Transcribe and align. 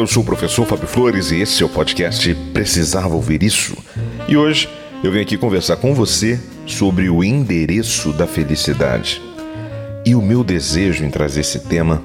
Eu 0.00 0.06
sou 0.06 0.22
o 0.22 0.26
professor 0.26 0.64
Fábio 0.64 0.88
Flores 0.88 1.30
e 1.30 1.42
esse 1.42 1.62
é 1.62 1.66
o 1.66 1.68
podcast 1.68 2.34
Precisava 2.54 3.14
Ouvir 3.14 3.42
Isso. 3.42 3.76
E 4.26 4.34
hoje 4.34 4.66
eu 5.04 5.12
venho 5.12 5.22
aqui 5.22 5.36
conversar 5.36 5.76
com 5.76 5.94
você 5.94 6.40
sobre 6.64 7.10
o 7.10 7.22
endereço 7.22 8.10
da 8.14 8.26
felicidade. 8.26 9.20
E 10.06 10.14
o 10.14 10.22
meu 10.22 10.42
desejo 10.42 11.04
em 11.04 11.10
trazer 11.10 11.40
esse 11.40 11.60
tema 11.60 12.02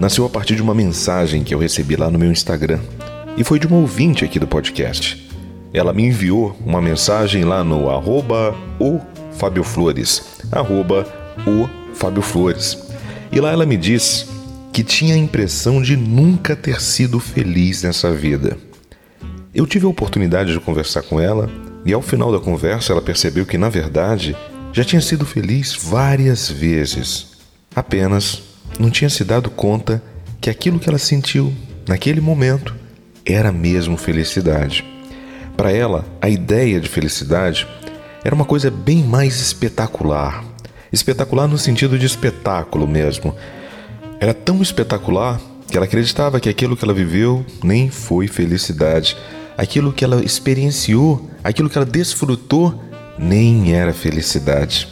nasceu 0.00 0.24
a 0.24 0.28
partir 0.30 0.56
de 0.56 0.62
uma 0.62 0.74
mensagem 0.74 1.44
que 1.44 1.54
eu 1.54 1.58
recebi 1.58 1.96
lá 1.96 2.10
no 2.10 2.18
meu 2.18 2.32
Instagram. 2.32 2.80
E 3.36 3.44
foi 3.44 3.58
de 3.58 3.66
uma 3.66 3.76
ouvinte 3.76 4.24
aqui 4.24 4.38
do 4.38 4.46
podcast. 4.46 5.30
Ela 5.74 5.92
me 5.92 6.04
enviou 6.04 6.56
uma 6.64 6.80
mensagem 6.80 7.44
lá 7.44 7.62
no 7.62 7.90
arroba 7.90 8.56
o 8.80 9.00
Fábio 9.32 9.64
Flores, 9.64 10.24
arroba 10.50 11.06
o 11.46 11.68
Fábio 11.94 12.22
Flores. 12.22 12.78
E 13.30 13.38
lá 13.38 13.52
ela 13.52 13.66
me 13.66 13.76
disse 13.76 14.37
que 14.78 14.84
tinha 14.84 15.16
a 15.16 15.18
impressão 15.18 15.82
de 15.82 15.96
nunca 15.96 16.54
ter 16.54 16.80
sido 16.80 17.18
feliz 17.18 17.82
nessa 17.82 18.12
vida. 18.12 18.56
Eu 19.52 19.66
tive 19.66 19.86
a 19.86 19.88
oportunidade 19.88 20.52
de 20.52 20.60
conversar 20.60 21.02
com 21.02 21.20
ela 21.20 21.50
e 21.84 21.92
ao 21.92 22.00
final 22.00 22.30
da 22.30 22.38
conversa 22.38 22.92
ela 22.92 23.02
percebeu 23.02 23.44
que, 23.44 23.58
na 23.58 23.68
verdade, 23.68 24.36
já 24.72 24.84
tinha 24.84 25.00
sido 25.00 25.26
feliz 25.26 25.74
várias 25.74 26.48
vezes. 26.48 27.26
Apenas 27.74 28.40
não 28.78 28.88
tinha 28.88 29.10
se 29.10 29.24
dado 29.24 29.50
conta 29.50 30.00
que 30.40 30.48
aquilo 30.48 30.78
que 30.78 30.88
ela 30.88 30.96
sentiu 30.96 31.52
naquele 31.88 32.20
momento 32.20 32.72
era 33.26 33.50
mesmo 33.50 33.96
felicidade. 33.96 34.84
Para 35.56 35.72
ela, 35.72 36.06
a 36.22 36.28
ideia 36.28 36.78
de 36.78 36.88
felicidade 36.88 37.66
era 38.22 38.32
uma 38.32 38.44
coisa 38.44 38.70
bem 38.70 39.02
mais 39.02 39.40
espetacular. 39.40 40.44
Espetacular 40.92 41.48
no 41.48 41.58
sentido 41.58 41.98
de 41.98 42.06
espetáculo 42.06 42.86
mesmo, 42.86 43.34
era 44.20 44.34
tão 44.34 44.60
espetacular 44.60 45.40
que 45.70 45.76
ela 45.76 45.86
acreditava 45.86 46.40
que 46.40 46.48
aquilo 46.48 46.76
que 46.76 46.84
ela 46.84 46.94
viveu 46.94 47.44
nem 47.62 47.90
foi 47.90 48.26
felicidade. 48.26 49.16
Aquilo 49.56 49.92
que 49.92 50.04
ela 50.04 50.24
experienciou, 50.24 51.28
aquilo 51.42 51.68
que 51.68 51.76
ela 51.76 51.86
desfrutou, 51.86 52.82
nem 53.18 53.74
era 53.74 53.92
felicidade. 53.92 54.88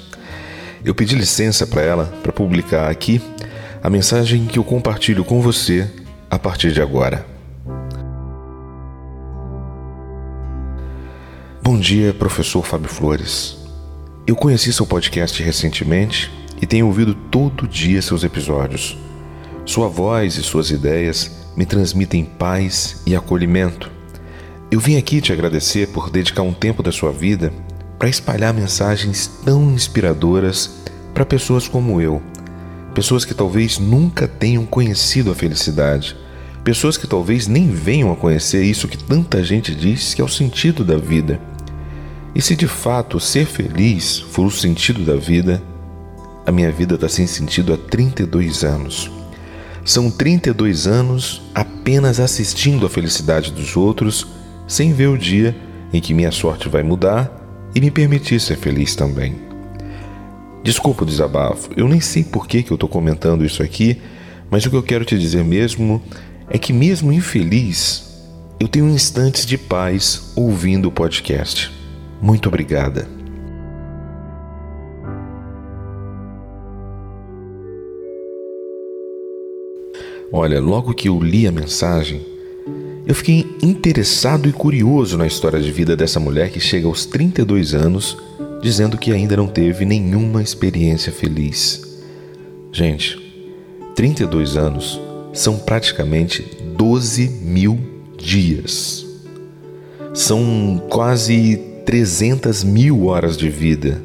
Eu 0.84 0.94
pedi 0.94 1.16
licença 1.16 1.66
para 1.66 1.82
ela 1.82 2.04
para 2.22 2.32
publicar 2.32 2.90
aqui 2.90 3.20
a 3.82 3.90
mensagem 3.90 4.46
que 4.46 4.58
eu 4.58 4.64
compartilho 4.64 5.24
com 5.24 5.40
você 5.40 5.90
a 6.30 6.38
partir 6.38 6.72
de 6.72 6.80
agora. 6.80 7.26
Bom 11.62 11.78
dia, 11.78 12.14
professor 12.14 12.64
Fábio 12.64 12.88
Flores. 12.88 13.56
Eu 14.24 14.36
conheci 14.36 14.72
seu 14.72 14.86
podcast 14.86 15.42
recentemente 15.42 16.30
e 16.60 16.66
tenho 16.66 16.86
ouvido 16.86 17.14
todo 17.14 17.66
dia 17.66 18.00
seus 18.02 18.22
episódios. 18.22 18.96
Sua 19.66 19.88
voz 19.88 20.36
e 20.36 20.44
suas 20.44 20.70
ideias 20.70 21.28
me 21.56 21.66
transmitem 21.66 22.24
paz 22.24 23.02
e 23.04 23.16
acolhimento. 23.16 23.90
Eu 24.70 24.78
vim 24.78 24.96
aqui 24.96 25.20
te 25.20 25.32
agradecer 25.32 25.88
por 25.88 26.08
dedicar 26.08 26.42
um 26.42 26.52
tempo 26.52 26.84
da 26.84 26.92
sua 26.92 27.10
vida 27.10 27.52
para 27.98 28.08
espalhar 28.08 28.54
mensagens 28.54 29.26
tão 29.44 29.72
inspiradoras 29.72 30.84
para 31.12 31.26
pessoas 31.26 31.66
como 31.66 32.00
eu, 32.00 32.22
pessoas 32.94 33.24
que 33.24 33.34
talvez 33.34 33.76
nunca 33.80 34.28
tenham 34.28 34.64
conhecido 34.64 35.32
a 35.32 35.34
felicidade, 35.34 36.16
pessoas 36.62 36.96
que 36.96 37.08
talvez 37.08 37.48
nem 37.48 37.68
venham 37.68 38.12
a 38.12 38.16
conhecer 38.16 38.62
isso 38.62 38.86
que 38.86 38.96
tanta 38.96 39.42
gente 39.42 39.74
diz 39.74 40.14
que 40.14 40.22
é 40.22 40.24
o 40.24 40.28
sentido 40.28 40.84
da 40.84 40.96
vida. 40.96 41.40
E 42.36 42.40
se 42.40 42.54
de 42.54 42.68
fato 42.68 43.18
ser 43.18 43.46
feliz 43.46 44.20
for 44.30 44.46
o 44.46 44.50
sentido 44.50 45.04
da 45.04 45.16
vida, 45.16 45.60
a 46.46 46.52
minha 46.52 46.70
vida 46.70 46.94
está 46.94 47.08
sem 47.08 47.26
sentido 47.26 47.74
há 47.74 47.76
32 47.76 48.62
anos. 48.62 49.15
São 49.86 50.10
32 50.10 50.88
anos 50.88 51.40
apenas 51.54 52.18
assistindo 52.18 52.84
à 52.84 52.90
felicidade 52.90 53.52
dos 53.52 53.76
outros, 53.76 54.26
sem 54.66 54.92
ver 54.92 55.06
o 55.06 55.16
dia 55.16 55.54
em 55.92 56.00
que 56.00 56.12
minha 56.12 56.32
sorte 56.32 56.68
vai 56.68 56.82
mudar 56.82 57.70
e 57.72 57.80
me 57.80 57.88
permitir 57.88 58.40
ser 58.40 58.56
feliz 58.56 58.96
também. 58.96 59.36
Desculpa 60.64 61.04
o 61.04 61.06
desabafo, 61.06 61.70
eu 61.76 61.86
nem 61.86 62.00
sei 62.00 62.24
por 62.24 62.48
que, 62.48 62.64
que 62.64 62.72
eu 62.72 62.74
estou 62.74 62.88
comentando 62.88 63.44
isso 63.44 63.62
aqui, 63.62 64.02
mas 64.50 64.66
o 64.66 64.70
que 64.70 64.76
eu 64.76 64.82
quero 64.82 65.04
te 65.04 65.16
dizer 65.16 65.44
mesmo 65.44 66.02
é 66.50 66.58
que, 66.58 66.72
mesmo 66.72 67.12
infeliz, 67.12 68.26
eu 68.58 68.66
tenho 68.66 68.88
instantes 68.88 69.46
de 69.46 69.56
paz 69.56 70.32
ouvindo 70.34 70.88
o 70.88 70.92
podcast. 70.92 71.70
Muito 72.20 72.48
obrigada. 72.48 73.15
Olha, 80.38 80.60
logo 80.60 80.92
que 80.92 81.08
eu 81.08 81.18
li 81.18 81.46
a 81.46 81.50
mensagem, 81.50 82.20
eu 83.06 83.14
fiquei 83.14 83.56
interessado 83.62 84.46
e 84.46 84.52
curioso 84.52 85.16
na 85.16 85.26
história 85.26 85.58
de 85.58 85.72
vida 85.72 85.96
dessa 85.96 86.20
mulher 86.20 86.50
que 86.50 86.60
chega 86.60 86.86
aos 86.86 87.06
32 87.06 87.72
anos 87.72 88.18
dizendo 88.60 88.98
que 88.98 89.12
ainda 89.12 89.34
não 89.34 89.46
teve 89.46 89.86
nenhuma 89.86 90.42
experiência 90.42 91.10
feliz. 91.10 91.98
Gente, 92.70 93.18
32 93.94 94.58
anos 94.58 95.00
são 95.32 95.56
praticamente 95.56 96.44
12 96.76 97.28
mil 97.40 97.80
dias. 98.18 99.06
São 100.12 100.84
quase 100.90 101.62
300 101.86 102.62
mil 102.62 103.06
horas 103.06 103.38
de 103.38 103.48
vida. 103.48 104.04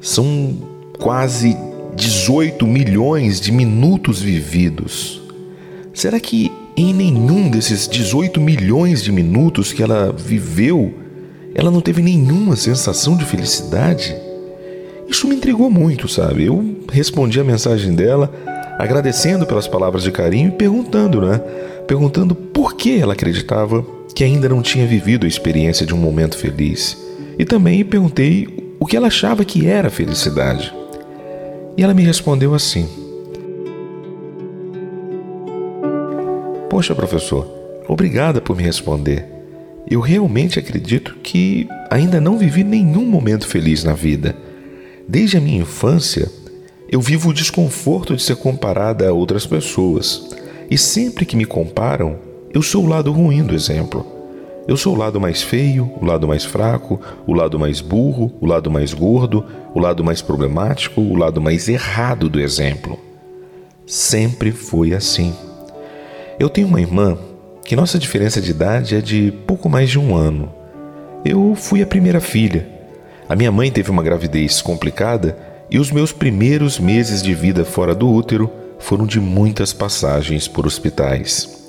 São 0.00 0.56
quase 0.98 1.54
18 1.94 2.66
milhões 2.66 3.38
de 3.38 3.52
minutos 3.52 4.22
vividos. 4.22 5.19
Será 6.00 6.18
que 6.18 6.50
em 6.74 6.94
nenhum 6.94 7.50
desses 7.50 7.86
18 7.86 8.40
milhões 8.40 9.02
de 9.02 9.12
minutos 9.12 9.70
que 9.70 9.82
ela 9.82 10.10
viveu, 10.10 10.94
ela 11.54 11.70
não 11.70 11.82
teve 11.82 12.00
nenhuma 12.00 12.56
sensação 12.56 13.18
de 13.18 13.26
felicidade? 13.26 14.16
Isso 15.06 15.28
me 15.28 15.34
intrigou 15.36 15.70
muito, 15.70 16.08
sabe? 16.08 16.46
Eu 16.46 16.78
respondi 16.90 17.38
a 17.38 17.44
mensagem 17.44 17.94
dela, 17.94 18.32
agradecendo 18.78 19.44
pelas 19.44 19.68
palavras 19.68 20.02
de 20.02 20.10
carinho 20.10 20.48
e 20.48 20.52
perguntando, 20.52 21.20
né? 21.20 21.38
Perguntando 21.86 22.34
por 22.34 22.76
que 22.76 22.98
ela 22.98 23.12
acreditava 23.12 23.84
que 24.14 24.24
ainda 24.24 24.48
não 24.48 24.62
tinha 24.62 24.86
vivido 24.86 25.26
a 25.26 25.28
experiência 25.28 25.84
de 25.84 25.94
um 25.94 25.98
momento 25.98 26.38
feliz. 26.38 26.96
E 27.38 27.44
também 27.44 27.84
perguntei 27.84 28.48
o 28.80 28.86
que 28.86 28.96
ela 28.96 29.08
achava 29.08 29.44
que 29.44 29.66
era 29.66 29.90
felicidade. 29.90 30.72
E 31.76 31.82
ela 31.82 31.92
me 31.92 32.04
respondeu 32.04 32.54
assim: 32.54 32.88
Poxa, 36.70 36.94
professor, 36.94 37.50
obrigada 37.88 38.40
por 38.40 38.56
me 38.56 38.62
responder. 38.62 39.26
Eu 39.90 39.98
realmente 39.98 40.56
acredito 40.56 41.16
que 41.20 41.68
ainda 41.90 42.20
não 42.20 42.38
vivi 42.38 42.62
nenhum 42.62 43.04
momento 43.04 43.48
feliz 43.48 43.82
na 43.82 43.92
vida. 43.92 44.36
Desde 45.08 45.36
a 45.36 45.40
minha 45.40 45.62
infância, 45.62 46.30
eu 46.88 47.00
vivo 47.00 47.30
o 47.30 47.34
desconforto 47.34 48.14
de 48.14 48.22
ser 48.22 48.36
comparada 48.36 49.08
a 49.08 49.12
outras 49.12 49.44
pessoas. 49.44 50.30
E 50.70 50.78
sempre 50.78 51.26
que 51.26 51.34
me 51.36 51.44
comparam, 51.44 52.20
eu 52.54 52.62
sou 52.62 52.84
o 52.84 52.88
lado 52.88 53.10
ruim 53.10 53.42
do 53.42 53.52
exemplo. 53.52 54.06
Eu 54.68 54.76
sou 54.76 54.94
o 54.94 54.98
lado 54.98 55.20
mais 55.20 55.42
feio, 55.42 55.90
o 56.00 56.04
lado 56.04 56.28
mais 56.28 56.44
fraco, 56.44 57.00
o 57.26 57.32
lado 57.32 57.58
mais 57.58 57.80
burro, 57.80 58.32
o 58.40 58.46
lado 58.46 58.70
mais 58.70 58.94
gordo, 58.94 59.44
o 59.74 59.80
lado 59.80 60.04
mais 60.04 60.22
problemático, 60.22 61.00
o 61.00 61.16
lado 61.16 61.40
mais 61.40 61.68
errado 61.68 62.28
do 62.28 62.38
exemplo. 62.38 62.96
Sempre 63.84 64.52
foi 64.52 64.94
assim. 64.94 65.34
Eu 66.40 66.48
tenho 66.48 66.68
uma 66.68 66.80
irmã 66.80 67.18
que 67.66 67.76
nossa 67.76 67.98
diferença 67.98 68.40
de 68.40 68.50
idade 68.50 68.96
é 68.96 69.02
de 69.02 69.30
pouco 69.46 69.68
mais 69.68 69.90
de 69.90 69.98
um 69.98 70.16
ano. 70.16 70.50
Eu 71.22 71.54
fui 71.54 71.82
a 71.82 71.86
primeira 71.86 72.18
filha. 72.18 72.66
A 73.28 73.36
minha 73.36 73.52
mãe 73.52 73.70
teve 73.70 73.90
uma 73.90 74.02
gravidez 74.02 74.62
complicada 74.62 75.36
e 75.70 75.78
os 75.78 75.90
meus 75.90 76.14
primeiros 76.14 76.78
meses 76.78 77.22
de 77.22 77.34
vida 77.34 77.62
fora 77.62 77.94
do 77.94 78.10
útero 78.10 78.50
foram 78.78 79.06
de 79.06 79.20
muitas 79.20 79.74
passagens 79.74 80.48
por 80.48 80.66
hospitais. 80.66 81.68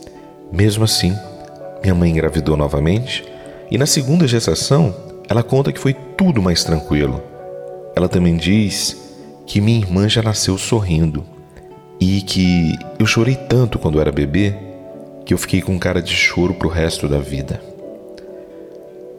Mesmo 0.49 0.85
assim, 0.85 1.13
minha 1.81 1.93
mãe 1.93 2.09
engravidou 2.09 2.55
novamente 2.55 3.25
e 3.69 3.77
na 3.77 3.85
segunda 3.85 4.25
gestação 4.25 4.95
ela 5.27 5.43
conta 5.43 5.73
que 5.73 5.81
foi 5.81 5.93
tudo 5.93 6.41
mais 6.41 6.63
tranquilo. 6.63 7.21
Ela 7.93 8.07
também 8.07 8.37
diz 8.37 8.95
que 9.45 9.59
minha 9.59 9.79
irmã 9.79 10.07
já 10.07 10.21
nasceu 10.21 10.57
sorrindo 10.57 11.25
e 12.01 12.19
que 12.23 12.73
eu 12.97 13.05
chorei 13.05 13.35
tanto 13.35 13.77
quando 13.77 14.01
era 14.01 14.11
bebê 14.11 14.55
que 15.23 15.35
eu 15.35 15.37
fiquei 15.37 15.61
com 15.61 15.77
cara 15.77 16.01
de 16.01 16.15
choro 16.15 16.55
pro 16.55 16.67
resto 16.67 17.07
da 17.07 17.19
vida. 17.19 17.61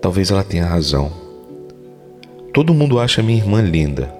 Talvez 0.00 0.32
ela 0.32 0.42
tenha 0.42 0.66
razão. 0.66 1.12
Todo 2.52 2.74
mundo 2.74 2.98
acha 2.98 3.22
minha 3.22 3.38
irmã 3.38 3.62
linda. 3.62 4.12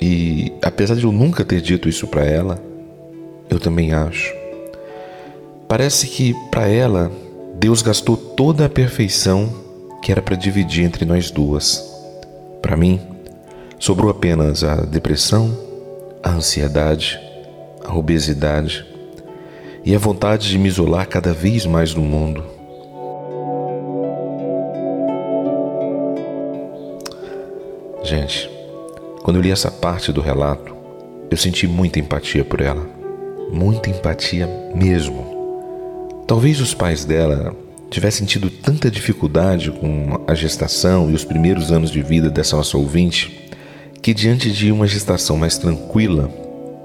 E 0.00 0.52
apesar 0.62 0.94
de 0.94 1.02
eu 1.02 1.10
nunca 1.10 1.44
ter 1.44 1.60
dito 1.60 1.88
isso 1.88 2.06
para 2.06 2.24
ela, 2.24 2.62
eu 3.50 3.58
também 3.58 3.92
acho. 3.92 4.32
Parece 5.66 6.06
que 6.06 6.34
para 6.52 6.68
ela 6.68 7.10
Deus 7.58 7.82
gastou 7.82 8.16
toda 8.16 8.64
a 8.64 8.70
perfeição 8.70 9.52
que 10.00 10.12
era 10.12 10.22
para 10.22 10.36
dividir 10.36 10.84
entre 10.84 11.04
nós 11.04 11.32
duas. 11.32 11.84
Para 12.62 12.76
mim, 12.76 13.00
sobrou 13.76 14.08
apenas 14.08 14.62
a 14.62 14.76
depressão, 14.76 15.52
a 16.22 16.30
ansiedade, 16.30 17.27
a 17.88 17.96
obesidade 17.96 18.84
e 19.82 19.94
a 19.94 19.98
vontade 19.98 20.50
de 20.50 20.58
me 20.58 20.68
isolar 20.68 21.08
cada 21.08 21.32
vez 21.32 21.64
mais 21.64 21.94
do 21.94 22.02
mundo. 22.02 22.44
Gente, 28.02 28.50
quando 29.22 29.36
eu 29.36 29.42
li 29.42 29.50
essa 29.50 29.70
parte 29.70 30.12
do 30.12 30.20
relato, 30.20 30.76
eu 31.30 31.36
senti 31.36 31.66
muita 31.66 31.98
empatia 31.98 32.44
por 32.44 32.60
ela. 32.60 32.86
Muita 33.50 33.88
empatia 33.88 34.46
mesmo. 34.74 35.26
Talvez 36.26 36.60
os 36.60 36.74
pais 36.74 37.06
dela 37.06 37.56
tivessem 37.90 38.26
tido 38.26 38.50
tanta 38.50 38.90
dificuldade 38.90 39.70
com 39.70 40.22
a 40.26 40.34
gestação 40.34 41.10
e 41.10 41.14
os 41.14 41.24
primeiros 41.24 41.72
anos 41.72 41.90
de 41.90 42.02
vida 42.02 42.28
dessa 42.28 42.54
nossa 42.54 42.76
ouvinte, 42.76 43.48
que 44.02 44.12
diante 44.12 44.52
de 44.52 44.70
uma 44.70 44.86
gestação 44.86 45.38
mais 45.38 45.56
tranquila, 45.56 46.30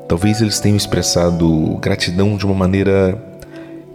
talvez 0.08 0.42
eles 0.42 0.60
tenham 0.60 0.78
expressado 0.78 1.78
gratidão 1.82 2.38
de 2.38 2.46
uma 2.46 2.56
maneira 2.56 3.22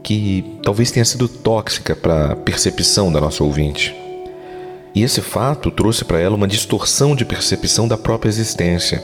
que 0.03 0.59
talvez 0.63 0.91
tenha 0.91 1.05
sido 1.05 1.29
tóxica 1.29 1.95
para 1.95 2.33
a 2.33 2.37
percepção 2.37 3.13
da 3.13 3.21
nossa 3.21 3.45
ouvinte. 3.45 3.95
E 4.95 5.03
esse 5.03 5.21
fato 5.21 5.71
trouxe 5.71 6.05
para 6.05 6.19
ela 6.19 6.35
uma 6.35 6.49
distorção 6.49 7.15
de 7.15 7.25
percepção 7.25 7.87
da 7.87 7.97
própria 7.97 8.29
existência. 8.29 9.03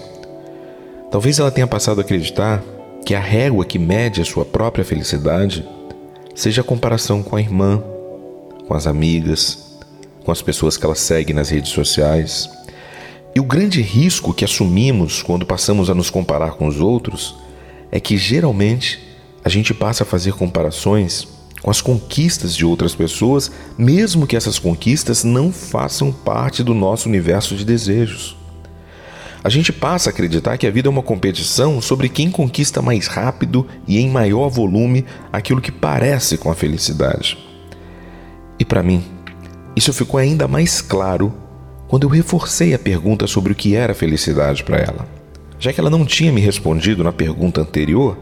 Talvez 1.10 1.38
ela 1.38 1.50
tenha 1.50 1.66
passado 1.66 1.98
a 1.98 2.00
acreditar 2.00 2.62
que 3.04 3.14
a 3.14 3.20
régua 3.20 3.64
que 3.64 3.78
mede 3.78 4.20
a 4.20 4.24
sua 4.24 4.44
própria 4.44 4.84
felicidade 4.84 5.64
seja 6.34 6.62
a 6.62 6.64
comparação 6.64 7.22
com 7.22 7.36
a 7.36 7.40
irmã, 7.40 7.82
com 8.66 8.74
as 8.74 8.86
amigas, 8.86 9.78
com 10.24 10.32
as 10.32 10.40
pessoas 10.40 10.76
que 10.76 10.84
ela 10.84 10.94
segue 10.94 11.32
nas 11.32 11.50
redes 11.50 11.70
sociais. 11.70 12.48
E 13.34 13.40
o 13.40 13.44
grande 13.44 13.82
risco 13.82 14.32
que 14.32 14.44
assumimos 14.44 15.20
quando 15.20 15.44
passamos 15.44 15.90
a 15.90 15.94
nos 15.94 16.08
comparar 16.08 16.52
com 16.52 16.68
os 16.68 16.80
outros 16.80 17.34
é 17.90 17.98
que 17.98 18.16
geralmente 18.16 19.00
a 19.44 19.48
gente 19.48 19.74
passa 19.74 20.04
a 20.04 20.06
fazer 20.06 20.34
comparações 20.34 21.26
com 21.60 21.70
as 21.70 21.80
conquistas 21.80 22.54
de 22.54 22.64
outras 22.64 22.94
pessoas, 22.94 23.50
mesmo 23.76 24.26
que 24.26 24.36
essas 24.36 24.58
conquistas 24.58 25.24
não 25.24 25.50
façam 25.50 26.12
parte 26.12 26.62
do 26.62 26.74
nosso 26.74 27.08
universo 27.08 27.56
de 27.56 27.64
desejos. 27.64 28.36
A 29.42 29.48
gente 29.48 29.72
passa 29.72 30.10
a 30.10 30.12
acreditar 30.12 30.56
que 30.56 30.66
a 30.66 30.70
vida 30.70 30.88
é 30.88 30.90
uma 30.90 31.02
competição 31.02 31.80
sobre 31.80 32.08
quem 32.08 32.30
conquista 32.30 32.80
mais 32.80 33.08
rápido 33.08 33.66
e 33.86 33.98
em 33.98 34.08
maior 34.10 34.48
volume 34.48 35.04
aquilo 35.32 35.60
que 35.60 35.72
parece 35.72 36.38
com 36.38 36.50
a 36.50 36.54
felicidade. 36.54 37.36
E 38.58 38.64
para 38.64 38.82
mim, 38.82 39.02
isso 39.74 39.92
ficou 39.92 40.20
ainda 40.20 40.46
mais 40.46 40.80
claro 40.80 41.43
quando 41.94 42.08
eu 42.08 42.10
reforcei 42.10 42.74
a 42.74 42.78
pergunta 42.78 43.24
sobre 43.28 43.52
o 43.52 43.54
que 43.54 43.76
era 43.76 43.94
felicidade 43.94 44.64
para 44.64 44.78
ela. 44.78 45.08
Já 45.60 45.72
que 45.72 45.78
ela 45.78 45.88
não 45.88 46.04
tinha 46.04 46.32
me 46.32 46.40
respondido 46.40 47.04
na 47.04 47.12
pergunta 47.12 47.60
anterior, 47.60 48.18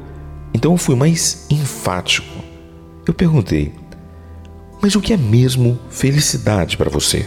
então 0.53 0.73
eu 0.73 0.77
fui 0.77 0.95
mais 0.95 1.47
enfático. 1.49 2.29
Eu 3.07 3.15
perguntei: 3.15 3.73
Mas 4.83 4.95
o 4.95 5.01
que 5.01 5.15
é 5.15 5.17
mesmo 5.17 5.79
felicidade 5.89 6.77
para 6.77 6.91
você? 6.91 7.27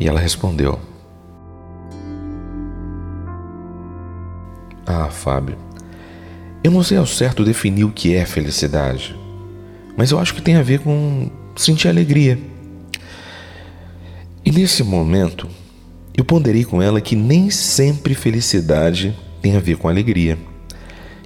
E 0.00 0.08
ela 0.08 0.18
respondeu: 0.18 0.76
Ah, 4.84 5.08
Fábio, 5.08 5.56
eu 6.64 6.72
não 6.72 6.82
sei 6.82 6.98
ao 6.98 7.06
certo 7.06 7.44
definir 7.44 7.84
o 7.84 7.92
que 7.92 8.12
é 8.12 8.26
felicidade, 8.26 9.16
mas 9.96 10.10
eu 10.10 10.18
acho 10.18 10.34
que 10.34 10.42
tem 10.42 10.56
a 10.56 10.64
ver 10.64 10.80
com 10.80 11.30
sentir 11.54 11.86
alegria. 11.86 12.36
E 14.44 14.50
nesse 14.50 14.82
momento, 14.82 15.59
eu 16.20 16.24
ponderei 16.24 16.64
com 16.64 16.82
ela 16.82 17.00
que 17.00 17.16
nem 17.16 17.48
sempre 17.48 18.14
felicidade 18.14 19.16
tem 19.40 19.56
a 19.56 19.60
ver 19.60 19.78
com 19.78 19.88
alegria. 19.88 20.38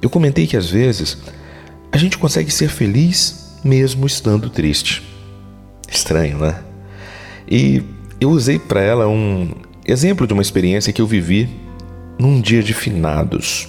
Eu 0.00 0.08
comentei 0.08 0.46
que 0.46 0.56
às 0.56 0.70
vezes 0.70 1.18
a 1.90 1.98
gente 1.98 2.16
consegue 2.16 2.50
ser 2.50 2.68
feliz 2.68 3.58
mesmo 3.64 4.06
estando 4.06 4.48
triste. 4.48 5.02
Estranho, 5.90 6.38
né? 6.38 6.62
E 7.50 7.82
eu 8.20 8.30
usei 8.30 8.56
para 8.56 8.80
ela 8.82 9.08
um 9.08 9.52
exemplo 9.84 10.28
de 10.28 10.32
uma 10.32 10.42
experiência 10.42 10.92
que 10.92 11.02
eu 11.02 11.08
vivi 11.08 11.48
num 12.16 12.40
dia 12.40 12.62
de 12.62 12.72
finados. 12.72 13.68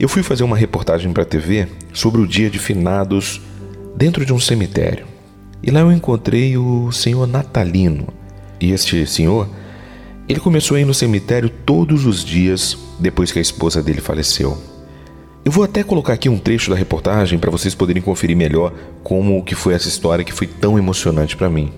Eu 0.00 0.08
fui 0.08 0.24
fazer 0.24 0.42
uma 0.42 0.56
reportagem 0.56 1.12
para 1.12 1.22
a 1.22 1.26
TV 1.26 1.68
sobre 1.92 2.20
o 2.20 2.26
dia 2.26 2.50
de 2.50 2.58
finados 2.58 3.40
dentro 3.96 4.26
de 4.26 4.32
um 4.32 4.40
cemitério. 4.40 5.06
E 5.62 5.70
lá 5.70 5.78
eu 5.78 5.92
encontrei 5.92 6.56
o 6.56 6.90
senhor 6.90 7.26
Natalino. 7.28 8.08
E 8.60 8.72
este 8.72 9.06
senhor, 9.06 9.48
ele 10.30 10.38
começou 10.38 10.76
a 10.76 10.80
ir 10.80 10.84
no 10.84 10.94
cemitério 10.94 11.50
todos 11.50 12.06
os 12.06 12.24
dias 12.24 12.78
depois 13.00 13.32
que 13.32 13.40
a 13.40 13.42
esposa 13.42 13.82
dele 13.82 14.00
faleceu. 14.00 14.56
Eu 15.44 15.50
vou 15.50 15.64
até 15.64 15.82
colocar 15.82 16.12
aqui 16.12 16.28
um 16.28 16.38
trecho 16.38 16.70
da 16.70 16.76
reportagem 16.76 17.36
para 17.36 17.50
vocês 17.50 17.74
poderem 17.74 18.00
conferir 18.00 18.36
melhor 18.36 18.72
como 19.02 19.42
que 19.42 19.56
foi 19.56 19.74
essa 19.74 19.88
história 19.88 20.24
que 20.24 20.32
foi 20.32 20.46
tão 20.46 20.78
emocionante 20.78 21.36
para 21.36 21.50
mim. 21.50 21.72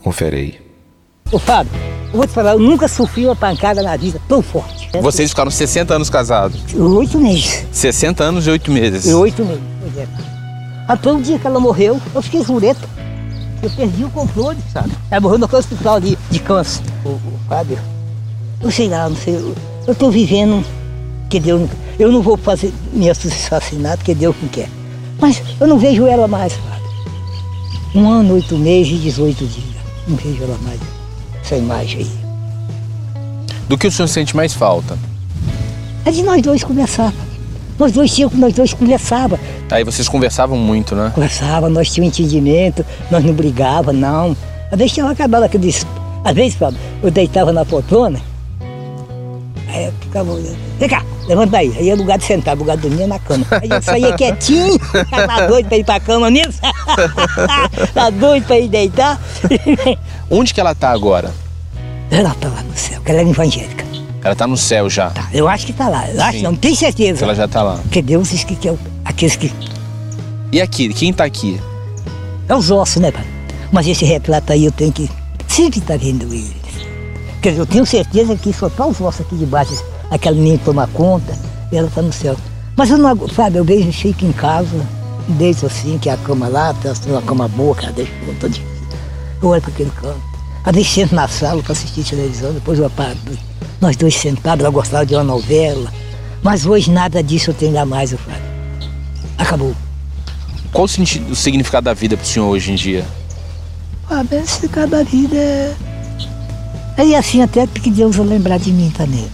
Confere 0.00 0.36
aí. 0.36 0.60
Ô 1.32 1.40
Fábio, 1.40 1.72
eu 2.12 2.18
vou 2.18 2.26
te 2.26 2.32
falar, 2.32 2.52
eu 2.52 2.60
nunca 2.60 2.86
sofri 2.86 3.24
uma 3.24 3.34
pancada 3.34 3.82
na 3.82 3.96
vida 3.96 4.20
tão 4.28 4.40
forte. 4.40 4.88
Vocês 5.00 5.30
ficaram 5.30 5.50
60 5.50 5.94
anos 5.94 6.08
casados? 6.08 6.60
Oito 6.74 7.18
meses. 7.18 7.66
60 7.72 8.22
anos 8.22 8.46
e 8.46 8.50
oito 8.50 8.70
meses. 8.70 9.06
E 9.06 9.12
oito 9.12 9.44
meses, 9.44 9.62
pois 9.80 9.98
é. 9.98 10.06
Até 10.86 11.10
o 11.10 11.20
dia 11.20 11.38
que 11.38 11.46
ela 11.46 11.58
morreu, 11.58 12.00
eu 12.14 12.22
fiquei 12.22 12.44
jureta. 12.44 12.88
Eu 13.62 13.70
perdi 13.70 14.04
o 14.04 14.10
controle, 14.10 14.58
sabe? 14.72 14.90
Ela 15.10 15.20
morreu 15.20 15.38
no 15.38 15.56
hospital 15.56 15.96
ali 15.96 16.16
de 16.30 16.38
câncer. 16.38 16.82
O, 17.04 17.08
o 17.08 17.40
Fábio, 17.48 17.78
eu 18.60 18.70
sei 18.70 18.88
lá, 18.88 19.08
não 19.08 19.16
sei. 19.16 19.34
Eu, 19.34 19.54
eu 19.86 19.94
tô 19.94 20.10
vivendo 20.10 20.64
que 21.28 21.40
Deus. 21.40 21.68
Eu 21.98 22.12
não 22.12 22.22
vou 22.22 22.36
fazer 22.36 22.72
me 22.92 23.10
assassinar 23.10 23.96
porque 23.96 24.14
Deus 24.14 24.36
não 24.40 24.48
quer. 24.48 24.68
Mas 25.20 25.42
eu 25.60 25.66
não 25.66 25.78
vejo 25.78 26.06
ela 26.06 26.28
mais, 26.28 26.52
Fábio. 26.52 26.88
Um 27.94 28.08
ano, 28.08 28.34
oito 28.34 28.56
meses 28.56 28.92
e 28.92 28.98
18 28.98 29.46
dias. 29.46 29.64
Não 30.06 30.16
vejo 30.16 30.42
ela 30.44 30.58
mais 30.62 30.80
essa 31.42 31.56
imagem 31.56 32.00
aí. 32.00 32.10
Do 33.68 33.76
que 33.76 33.86
o 33.86 33.92
senhor 33.92 34.08
sente 34.08 34.36
mais 34.36 34.54
falta? 34.54 34.96
É 36.04 36.10
de 36.10 36.22
nós 36.22 36.40
dois 36.40 36.62
conversar. 36.62 37.12
Nós 37.78 37.92
dois 37.92 38.12
tínhamos, 38.12 38.36
nós 38.38 38.52
dois 38.52 38.74
conversava. 38.74 39.38
Aí 39.70 39.84
vocês 39.84 40.08
conversavam 40.08 40.58
muito, 40.58 40.96
né? 40.96 41.12
Conversava, 41.14 41.68
nós 41.68 41.90
tínhamos 41.92 42.18
entendimento, 42.18 42.84
nós 43.10 43.24
não 43.24 43.32
brigava, 43.32 43.92
não. 43.92 44.36
Às 44.70 44.78
vezes 44.78 44.92
tinha 44.92 45.14
que 45.48 45.58
disse. 45.58 45.86
Às 46.24 46.34
vezes, 46.34 46.54
Fábio, 46.54 46.78
eu 47.02 47.10
deitava 47.10 47.52
na 47.52 47.64
poltrona, 47.64 48.20
aí 49.68 49.86
eu 49.86 49.92
ficava 50.00 50.32
olhando. 50.32 50.58
Vem 50.78 50.88
cá, 50.88 51.04
levanta 51.26 51.58
aí. 51.58 51.72
Aí 51.78 51.88
é 51.88 51.94
lugar 51.94 52.18
de 52.18 52.24
sentar, 52.24 52.56
lugar 52.56 52.76
de 52.76 52.88
dormir 52.88 53.06
na 53.06 53.18
cama. 53.18 53.46
Aí 53.50 53.68
eu 53.70 53.80
saía 53.80 54.12
quietinho, 54.14 54.78
tá 55.10 55.46
doido 55.46 55.68
pra 55.68 55.78
ir 55.78 55.84
pra 55.84 56.00
cama 56.00 56.28
nisso? 56.30 56.60
tá 57.94 58.10
doido 58.10 58.46
pra 58.46 58.58
ir 58.58 58.68
deitar? 58.68 59.20
Onde 60.28 60.52
que 60.52 60.60
ela 60.60 60.74
tá 60.74 60.90
agora? 60.90 61.32
Ela 62.10 62.34
tá 62.34 62.48
lá 62.48 62.62
no 62.62 62.76
céu, 62.76 62.96
porque 62.96 63.12
ela 63.12 63.20
é 63.20 63.28
evangélica. 63.28 63.87
Ela 64.22 64.34
tá 64.34 64.46
no 64.46 64.56
céu 64.56 64.90
já. 64.90 65.10
Tá, 65.10 65.28
eu 65.32 65.48
acho 65.48 65.64
que 65.66 65.72
tá 65.72 65.88
lá. 65.88 66.08
Eu 66.10 66.20
acho, 66.22 66.38
Sim. 66.38 66.42
não 66.42 66.54
tenho 66.56 66.74
certeza. 66.76 67.24
Ela 67.24 67.34
já 67.34 67.46
tá 67.46 67.62
lá. 67.62 67.76
Porque 67.76 68.02
Deus 68.02 68.30
diz 68.30 68.44
que, 68.44 68.56
que 68.56 68.68
é 68.68 68.72
o- 68.72 68.78
aqueles 69.04 69.36
que. 69.36 69.52
E 70.52 70.60
aqui, 70.60 70.88
quem 70.92 71.12
tá 71.12 71.24
aqui? 71.24 71.60
É 72.48 72.54
os 72.54 72.70
ossos, 72.70 73.00
né, 73.00 73.10
pai? 73.12 73.24
Mas 73.70 73.86
esse 73.86 74.04
retrato 74.04 74.52
aí 74.52 74.64
eu 74.64 74.72
tenho 74.72 74.90
que 74.92 75.08
sempre 75.46 75.78
estar 75.78 75.98
vendo 75.98 76.24
eles. 76.32 76.52
Quer 77.42 77.50
dizer, 77.50 77.60
eu 77.62 77.66
tenho 77.66 77.86
certeza 77.86 78.34
que 78.36 78.52
só 78.52 78.68
tá 78.68 78.86
os 78.86 79.00
ossos 79.00 79.20
aqui 79.20 79.36
de 79.36 79.46
baixo, 79.46 79.72
aquela 80.10 80.34
menina 80.36 80.58
toma 80.64 80.86
conta, 80.88 81.36
e 81.70 81.76
ela 81.76 81.88
tá 81.94 82.02
no 82.02 82.12
céu. 82.12 82.34
Mas 82.76 82.90
eu 82.90 82.98
não, 82.98 83.28
sabe, 83.28 83.58
eu 83.58 83.64
vejo 83.64 83.92
fico 83.92 84.24
em 84.24 84.32
casa, 84.32 84.80
deixo 85.28 85.66
assim, 85.66 85.98
que 85.98 86.08
a 86.08 86.16
cama 86.16 86.48
lá, 86.48 86.72
tá 86.74 86.92
uma 87.06 87.22
cama 87.22 87.46
boa, 87.48 87.74
cara, 87.74 87.92
dia. 87.92 88.06
Eu 89.42 89.48
olho 89.48 89.60
para 89.62 89.70
aquele 89.70 89.90
canto. 89.90 90.20
Às 90.64 90.74
vezes 90.74 90.90
sento 90.90 91.14
na 91.14 91.28
sala 91.28 91.62
para 91.62 91.72
assistir 91.72 92.02
televisão, 92.04 92.52
depois 92.52 92.78
eu 92.78 92.86
apago. 92.86 93.16
Nós 93.80 93.96
dois 93.96 94.14
sentados, 94.14 94.64
ela 94.64 94.72
gostava 94.72 95.06
de 95.06 95.14
uma 95.14 95.24
novela. 95.24 95.92
Mas 96.42 96.66
hoje 96.66 96.90
nada 96.90 97.22
disso 97.22 97.50
eu 97.50 97.54
tenho 97.54 97.70
ainda 97.72 97.84
mais, 97.86 98.12
eu 98.12 98.18
falo. 98.18 98.38
Acabou. 99.36 99.74
Qual 100.72 100.86
o, 100.86 101.30
o 101.32 101.36
significado 101.36 101.84
da 101.84 101.94
vida 101.94 102.16
pro 102.16 102.26
senhor 102.26 102.46
hoje 102.48 102.72
em 102.72 102.74
dia? 102.74 103.04
A 104.10 104.22
bênção 104.24 104.68
cada 104.68 105.02
vida 105.04 105.36
é. 105.36 105.74
É 106.96 107.16
assim 107.16 107.42
até 107.42 107.66
porque 107.66 107.90
Deus 107.90 108.16
vai 108.16 108.26
lembrar 108.26 108.58
de 108.58 108.72
mim 108.72 108.90
também. 108.96 109.26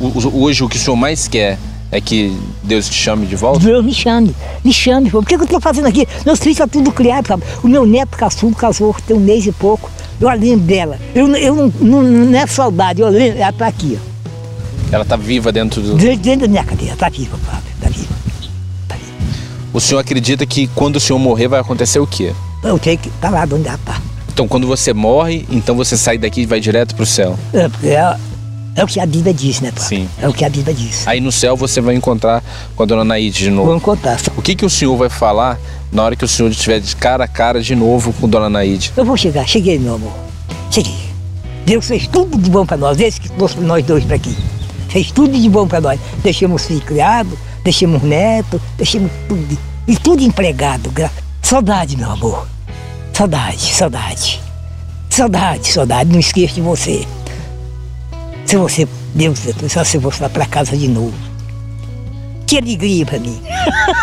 O- 0.00 0.06
o- 0.06 0.42
hoje 0.44 0.64
o 0.64 0.68
que 0.68 0.76
o 0.76 0.80
senhor 0.80 0.96
mais 0.96 1.28
quer 1.28 1.58
é 1.90 2.00
que 2.00 2.34
Deus 2.62 2.88
te 2.88 2.94
chame 2.94 3.26
de 3.26 3.36
volta? 3.36 3.58
Deus 3.60 3.84
me 3.84 3.92
chame, 3.92 4.34
me 4.64 4.72
chame. 4.72 5.10
Por 5.10 5.24
que, 5.26 5.36
que 5.36 5.42
eu 5.42 5.44
estou 5.44 5.60
fazendo 5.60 5.86
aqui? 5.86 6.08
Meus 6.24 6.38
filhos 6.38 6.54
estão 6.58 6.66
tudo 6.68 6.90
criados, 6.90 7.28
sabe? 7.28 7.42
O 7.62 7.68
meu 7.68 7.84
neto 7.84 8.16
caçulo 8.16 8.54
casou 8.54 8.96
tem 9.06 9.14
um 9.14 9.20
mês 9.20 9.44
e 9.46 9.52
pouco. 9.52 9.90
Eu 10.22 10.30
lembro 10.38 10.64
dela. 10.64 10.98
Eu, 11.12 11.26
eu 11.34 11.54
não, 11.54 11.72
não, 11.80 12.02
não 12.02 12.38
é 12.38 12.46
saudade, 12.46 13.00
eu 13.00 13.08
lembro, 13.08 13.40
ela 13.40 13.50
está 13.50 13.66
aqui. 13.66 13.98
Ó. 14.00 14.12
Ela 14.92 15.02
está 15.02 15.16
viva 15.16 15.50
dentro 15.50 15.82
do. 15.82 15.96
Dentro 15.96 16.42
da 16.42 16.48
minha 16.48 16.62
cadeira, 16.62 16.94
está 16.94 17.08
viva, 17.08 17.36
Fábio, 17.38 17.72
está 17.74 17.88
viva. 17.88 18.14
Tá 18.86 18.94
viva. 18.94 19.12
O 19.72 19.80
senhor 19.80 19.98
acredita 19.98 20.46
que 20.46 20.68
quando 20.68 20.96
o 20.96 21.00
senhor 21.00 21.18
morrer 21.18 21.48
vai 21.48 21.58
acontecer 21.58 21.98
o 21.98 22.06
quê? 22.06 22.32
Eu 22.62 22.78
tenho 22.78 22.98
que 22.98 23.08
estar 23.08 23.30
lá 23.30 23.42
onde 23.42 23.66
ela 23.66 23.74
está. 23.74 24.00
Então, 24.32 24.46
quando 24.46 24.66
você 24.66 24.92
morre, 24.92 25.44
então 25.50 25.74
você 25.74 25.96
sai 25.96 26.16
daqui 26.16 26.42
e 26.42 26.46
vai 26.46 26.60
direto 26.60 26.94
para 26.94 27.02
o 27.02 27.06
céu. 27.06 27.36
É, 27.52 27.68
é, 27.88 28.16
é, 28.74 28.84
o 28.84 28.86
que 28.86 28.98
a 28.98 29.06
Bíblia 29.06 29.34
diz, 29.34 29.60
né, 29.60 29.70
Fábio? 29.70 29.88
Sim. 29.88 30.08
É 30.20 30.28
o 30.28 30.32
que 30.32 30.44
a 30.44 30.48
Bíblia 30.48 30.74
diz. 30.74 31.06
Aí 31.06 31.20
no 31.20 31.30
céu 31.30 31.56
você 31.56 31.80
vai 31.80 31.94
encontrar 31.94 32.42
com 32.74 32.82
a 32.82 32.86
dona 32.86 33.04
Naide 33.04 33.38
de 33.38 33.50
novo. 33.50 33.68
Vou 33.68 33.76
encontrar. 33.76 34.18
O 34.36 34.42
que, 34.42 34.54
que 34.54 34.64
o 34.64 34.70
senhor 34.70 34.96
vai 34.96 35.10
falar 35.10 35.58
na 35.90 36.02
hora 36.02 36.16
que 36.16 36.24
o 36.24 36.28
senhor 36.28 36.50
estiver 36.50 36.80
de 36.80 36.96
cara 36.96 37.24
a 37.24 37.28
cara 37.28 37.60
de 37.60 37.74
novo 37.74 38.12
com 38.14 38.28
dona 38.28 38.48
Naide? 38.48 38.92
Eu 38.96 39.04
vou 39.04 39.16
chegar, 39.16 39.46
cheguei, 39.46 39.78
meu 39.78 39.94
amor. 39.94 40.12
Cheguei. 40.70 41.12
Deus 41.66 41.86
fez 41.86 42.06
tudo 42.06 42.38
de 42.38 42.50
bom 42.50 42.64
para 42.64 42.76
nós, 42.76 42.96
desde 42.96 43.20
que 43.20 43.28
trouxe 43.30 43.58
nós 43.60 43.84
dois 43.84 44.04
para 44.04 44.16
aqui. 44.16 44.36
Fez 44.88 45.10
tudo 45.10 45.38
de 45.38 45.48
bom 45.48 45.66
para 45.66 45.80
nós. 45.80 46.00
Deixamos 46.22 46.64
filho 46.64 46.80
criado, 46.80 47.38
deixamos 47.62 48.02
neto, 48.02 48.60
deixamos 48.76 49.10
tudo. 49.28 49.58
E 49.86 49.96
tudo 49.96 50.22
empregado. 50.22 50.92
Saudade, 51.42 51.96
meu 51.96 52.10
amor. 52.10 52.46
Saudade, 53.12 53.60
saudade. 53.60 54.40
Saudade, 55.10 55.68
saudade. 55.68 56.10
Não 56.10 56.20
esqueça 56.20 56.54
de 56.54 56.62
você. 56.62 57.06
Se 58.52 58.56
você, 58.58 58.86
Deus, 59.14 59.38
só 59.70 59.82
se 59.82 59.96
você 59.96 60.28
para 60.28 60.44
casa 60.44 60.76
de 60.76 60.86
novo. 60.86 61.14
Que 62.46 62.58
alegria 62.58 63.06
para 63.06 63.18
mim. 63.18 63.40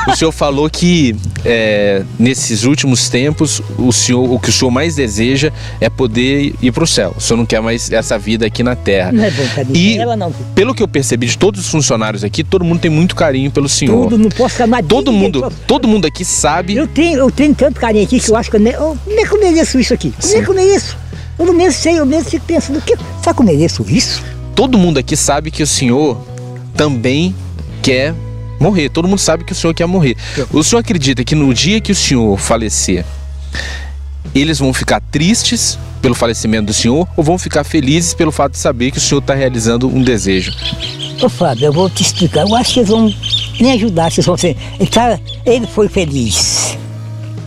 O 0.08 0.15
senhor 0.15 0.32
falou 0.32 0.68
que 0.68 1.15
é, 1.46 2.03
nesses 2.18 2.63
últimos 2.63 3.10
tempos 3.10 3.62
o 3.77 3.91
senhor, 3.94 4.27
o 4.27 4.39
que 4.39 4.50
o 4.50 4.51
senhor 4.51 4.72
mais 4.72 4.96
deseja 4.96 5.51
é 5.79 5.88
poder 5.88 6.56
ir 6.60 6.72
para 6.72 6.84
o 6.84 6.88
céu. 6.88 7.13
O 7.15 7.22
senhor 7.22 7.38
não 7.38 7.46
quer 7.46 7.62
mais 7.62 7.91
essa 7.91 8.18
vida 8.18 8.48
aqui 8.48 8.63
na 8.63 8.75
Terra. 8.75 9.12
Não 9.12 9.24
é 9.24 9.29
bom 9.29 9.48
pra 9.53 9.63
mim. 9.65 9.72
E 9.75 10.00
Ela 10.00 10.15
não. 10.15 10.32
pelo 10.56 10.74
que 10.74 10.82
eu 10.82 10.88
percebi 10.88 11.27
de 11.27 11.38
todos 11.38 11.62
os 11.62 11.70
funcionários 11.70 12.24
aqui, 12.24 12.44
todo 12.44 12.65
mundo 12.65 12.79
tem 12.79 12.89
muito 12.89 13.15
carinho 13.15 13.51
pelo 13.51 13.70
senhor. 13.70 14.06
Tudo, 14.10 14.18
não 14.18 14.29
posso 14.32 14.58
chamar 14.58 14.82
Todo 14.84 15.12
mundo, 15.12 15.41
posso- 15.41 15.58
todo 15.68 15.88
mundo 15.88 16.08
aqui 16.08 16.25
sabe. 16.25 16.75
Eu 16.75 16.88
tenho, 16.88 17.20
eu 17.20 17.29
tenho 17.29 17.53
tanto 17.53 17.79
carinho 17.79 18.03
aqui 18.03 18.20
que 18.20 18.32
eu 18.32 18.36
acho 18.36 18.50
que 18.50 18.56
eu 18.56 18.62
nem, 18.62 18.74
eu, 18.74 18.98
nem 19.06 19.27
que 19.27 19.32
eu 19.32 19.39
mereço 19.39 19.79
isso 19.79 19.94
aqui. 19.94 20.12
Nem 20.25 20.44
que 20.44 20.50
eu 20.50 20.56
mereço. 20.56 20.98
Eu 21.38 21.46
não 21.46 21.53
mereço, 21.53 21.82
sei, 21.84 22.00
eu 22.00 22.06
mesmo 22.08 22.27
fico 22.32 22.46
pensando, 22.48 22.82
que, 22.82 22.98
será 23.22 23.32
que 23.32 23.41
eu 23.41 23.46
mereço 23.46 23.86
isso? 23.88 24.24
Todo 24.59 24.77
mundo 24.77 24.97
aqui 24.97 25.15
sabe 25.15 25.51
que 25.51 25.63
o 25.63 25.65
senhor 25.65 26.17
também 26.75 27.33
quer 27.81 28.13
morrer. 28.59 28.89
Todo 28.89 29.07
mundo 29.07 29.17
sabe 29.17 29.45
que 29.45 29.53
o 29.53 29.55
senhor 29.55 29.73
quer 29.73 29.85
morrer. 29.85 30.17
O 30.51 30.61
senhor 30.61 30.81
acredita 30.81 31.23
que 31.23 31.33
no 31.33 31.53
dia 31.53 31.79
que 31.79 31.93
o 31.93 31.95
senhor 31.95 32.37
falecer, 32.37 33.05
eles 34.35 34.59
vão 34.59 34.73
ficar 34.73 34.99
tristes 34.99 35.79
pelo 36.01 36.13
falecimento 36.13 36.65
do 36.65 36.73
senhor 36.73 37.07
ou 37.15 37.23
vão 37.23 37.37
ficar 37.37 37.63
felizes 37.63 38.13
pelo 38.13 38.33
fato 38.33 38.51
de 38.51 38.57
saber 38.57 38.91
que 38.91 38.97
o 38.97 39.01
senhor 39.01 39.21
está 39.21 39.33
realizando 39.33 39.87
um 39.87 40.03
desejo? 40.03 40.51
Ô 41.23 41.29
Fábio, 41.29 41.67
eu 41.67 41.71
vou 41.71 41.89
te 41.89 42.03
explicar. 42.03 42.45
Eu 42.45 42.53
acho 42.53 42.73
que 42.73 42.79
eles 42.81 42.89
vão 42.89 43.15
me 43.61 43.71
ajudar. 43.71 44.11
Vocês 44.11 44.27
vão 44.27 44.35
ser. 44.35 44.57
Ele, 44.77 44.89
tá, 44.89 45.17
ele 45.45 45.67
foi 45.67 45.87
feliz. 45.87 46.77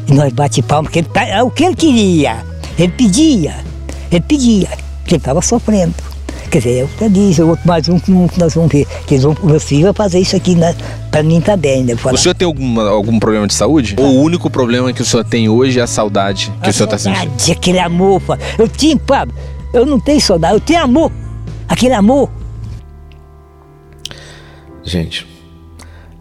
E 0.08 0.14
nós 0.14 0.32
bate 0.32 0.62
palma, 0.62 0.84
porque 0.84 1.00
ele 1.00 1.08
tá, 1.08 1.26
é 1.26 1.42
o 1.42 1.50
que 1.50 1.62
ele 1.62 1.76
queria. 1.76 2.42
Ele 2.78 2.90
pedia. 2.90 3.62
Ele 4.10 4.22
pedia. 4.22 4.68
Porque 5.02 5.16
ele 5.16 5.18
estava 5.18 5.42
sofrendo. 5.42 6.11
Quer 6.52 6.58
dizer, 6.58 6.80
eu 6.80 6.90
até 6.96 7.08
disse, 7.08 7.40
eu 7.40 7.48
outro 7.48 7.66
mais 7.66 7.88
um 7.88 7.98
que 7.98 8.10
não- 8.10 8.28
que 8.28 8.38
nós 8.38 8.54
vamos 8.54 8.70
ver. 8.70 8.86
Que 9.06 9.14
eles 9.14 9.24
vão, 9.24 9.34
o 9.42 9.46
meu 9.46 9.58
filho 9.58 9.84
vai 9.84 9.94
fazer 9.94 10.18
isso 10.18 10.36
aqui 10.36 10.54
né, 10.54 10.76
para 11.10 11.22
mim 11.22 11.40
também. 11.40 11.82
Né? 11.82 11.94
O 11.94 12.16
senhor 12.18 12.34
tem 12.34 12.44
alguma, 12.44 12.90
algum 12.90 13.18
problema 13.18 13.46
de 13.46 13.54
saúde? 13.54 13.96
Ou 13.98 14.18
o 14.18 14.20
único 14.20 14.50
problema 14.50 14.92
que 14.92 15.00
o 15.00 15.04
senhor 15.04 15.24
tem 15.24 15.48
hoje 15.48 15.80
é 15.80 15.82
a 15.82 15.86
saudade 15.86 16.52
que 16.62 16.68
o 16.68 16.72
senhor 16.74 16.84
está 16.84 16.98
sentindo? 16.98 17.30
Saudade, 17.30 17.52
aquele 17.52 17.78
amor. 17.78 18.20
Eu 18.58 18.68
tinha, 18.68 19.00
Fábio, 19.06 19.34
eu 19.72 19.86
não 19.86 19.98
tenho 19.98 20.20
saudade, 20.20 20.52
eu 20.52 20.60
tenho 20.60 20.82
amor. 20.82 21.10
Aquele 21.66 21.94
amor. 21.94 22.30
Gente, 24.84 25.26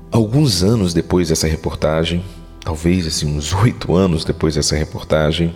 alguns 0.10 0.64
anos 0.64 0.94
depois 0.94 1.28
dessa 1.28 1.46
reportagem, 1.46 2.24
talvez 2.64 3.06
assim 3.06 3.26
uns 3.38 3.52
oito 3.62 3.94
anos 3.94 4.24
depois 4.24 4.56
dessa 4.56 4.78
reportagem, 4.78 5.54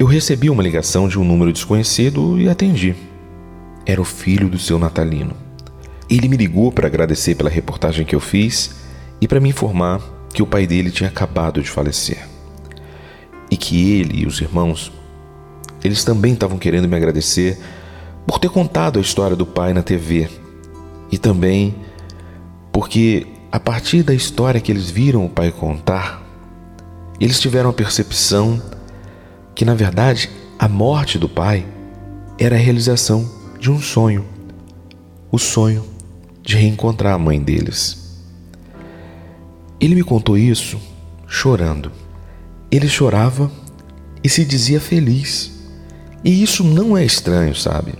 eu 0.00 0.06
recebi 0.08 0.50
uma 0.50 0.64
ligação 0.64 1.06
de 1.06 1.16
um 1.16 1.22
número 1.22 1.52
desconhecido 1.52 2.40
e 2.40 2.48
atendi. 2.48 2.96
Era 3.84 4.00
o 4.00 4.04
filho 4.04 4.48
do 4.48 4.58
seu 4.58 4.78
Natalino. 4.78 5.34
Ele 6.08 6.28
me 6.28 6.36
ligou 6.36 6.70
para 6.70 6.86
agradecer 6.86 7.34
pela 7.34 7.50
reportagem 7.50 8.04
que 8.04 8.14
eu 8.14 8.20
fiz 8.20 8.76
e 9.20 9.26
para 9.26 9.40
me 9.40 9.48
informar 9.48 10.00
que 10.32 10.42
o 10.42 10.46
pai 10.46 10.66
dele 10.66 10.90
tinha 10.90 11.08
acabado 11.08 11.62
de 11.62 11.70
falecer. 11.70 12.26
E 13.50 13.56
que 13.56 13.98
ele 13.98 14.22
e 14.22 14.26
os 14.26 14.40
irmãos, 14.40 14.92
eles 15.84 16.04
também 16.04 16.32
estavam 16.32 16.58
querendo 16.58 16.88
me 16.88 16.96
agradecer 16.96 17.58
por 18.26 18.38
ter 18.38 18.50
contado 18.50 18.98
a 18.98 19.02
história 19.02 19.36
do 19.36 19.46
pai 19.46 19.72
na 19.72 19.82
TV 19.82 20.28
e 21.10 21.18
também 21.18 21.74
porque 22.72 23.26
a 23.50 23.60
partir 23.60 24.02
da 24.02 24.14
história 24.14 24.60
que 24.60 24.72
eles 24.72 24.90
viram 24.90 25.26
o 25.26 25.28
pai 25.28 25.52
contar, 25.52 26.22
eles 27.20 27.38
tiveram 27.38 27.70
a 27.70 27.72
percepção 27.72 28.60
que 29.54 29.64
na 29.64 29.74
verdade 29.74 30.30
a 30.58 30.66
morte 30.68 31.18
do 31.18 31.28
pai 31.28 31.66
era 32.38 32.56
a 32.56 32.58
realização 32.58 33.28
de 33.62 33.70
um 33.70 33.80
sonho, 33.80 34.24
o 35.30 35.38
sonho 35.38 35.84
de 36.42 36.56
reencontrar 36.56 37.14
a 37.14 37.18
mãe 37.18 37.40
deles. 37.40 38.18
Ele 39.80 39.94
me 39.94 40.02
contou 40.02 40.36
isso 40.36 40.80
chorando. 41.28 41.92
Ele 42.72 42.88
chorava 42.88 43.48
e 44.20 44.28
se 44.28 44.44
dizia 44.44 44.80
feliz. 44.80 45.52
E 46.24 46.42
isso 46.42 46.64
não 46.64 46.96
é 46.96 47.04
estranho, 47.04 47.54
sabe? 47.54 47.94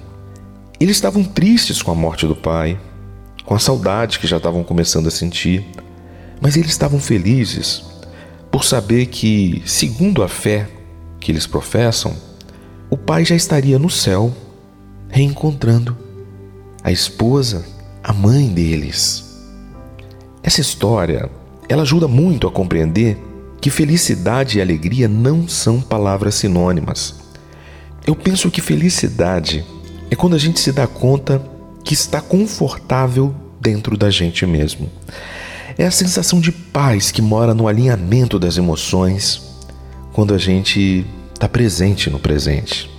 Eles 0.81 0.97
estavam 0.97 1.23
tristes 1.23 1.81
com 1.81 1.93
a 1.93 1.95
morte 1.95 2.27
do 2.27 2.35
pai, 2.35 2.77
com 3.45 3.55
a 3.55 3.61
saudade 3.61 4.19
que 4.19 4.27
já 4.27 4.39
estavam 4.39 4.65
começando 4.65 5.07
a 5.07 5.13
sentir, 5.13 5.65
mas 6.41 6.57
eles 6.57 6.73
estavam 6.73 6.99
felizes 6.99 7.85
por 8.51 8.65
saber 8.65 9.07
que, 9.07 9.63
segundo 9.65 10.25
a 10.25 10.29
fé 10.29 10.69
que 11.21 11.31
eles 11.31 11.47
professam, 11.47 12.17
o 12.91 12.97
pai 12.97 13.25
já 13.25 13.37
estaria 13.37 13.79
no 13.79 13.89
céu, 13.89 14.35
reencontrando 15.13 15.95
a 16.83 16.91
esposa, 16.91 17.67
a 18.03 18.15
mãe 18.15 18.49
deles. 18.49 19.39
Essa 20.43 20.63
história, 20.63 21.31
ela 21.69 21.83
ajuda 21.83 22.09
muito 22.09 22.49
a 22.49 22.51
compreender 22.51 23.19
que 23.61 23.69
felicidade 23.69 24.57
e 24.57 24.63
alegria 24.63 25.07
não 25.07 25.47
são 25.47 25.83
palavras 25.83 26.37
sinônimas. 26.37 27.15
Eu 28.07 28.17
penso 28.17 28.51
que 28.51 28.63
felicidade 28.63 29.65
é 30.11 30.17
quando 30.17 30.35
a 30.35 30.39
gente 30.39 30.59
se 30.59 30.73
dá 30.73 30.87
conta 30.87 31.41
que 31.85 31.93
está 31.93 32.21
confortável 32.23 33.35
dentro 33.61 33.99
da 33.99 34.09
gente 34.09 34.47
mesmo. 34.47 34.91
É 35.77 35.87
a 35.87 35.91
sensação 35.91 36.41
de 36.41 36.51
paz 36.51 37.11
que 37.11 37.21
mora 37.21 37.53
no 37.53 37.69
alinhamento 37.69 38.39
das 38.39 38.57
emoções 38.57 39.43
quando 40.13 40.33
a 40.33 40.39
gente 40.39 41.07
está 41.35 41.49
presente 41.49 42.09
no 42.09 42.19
presente. 42.19 42.92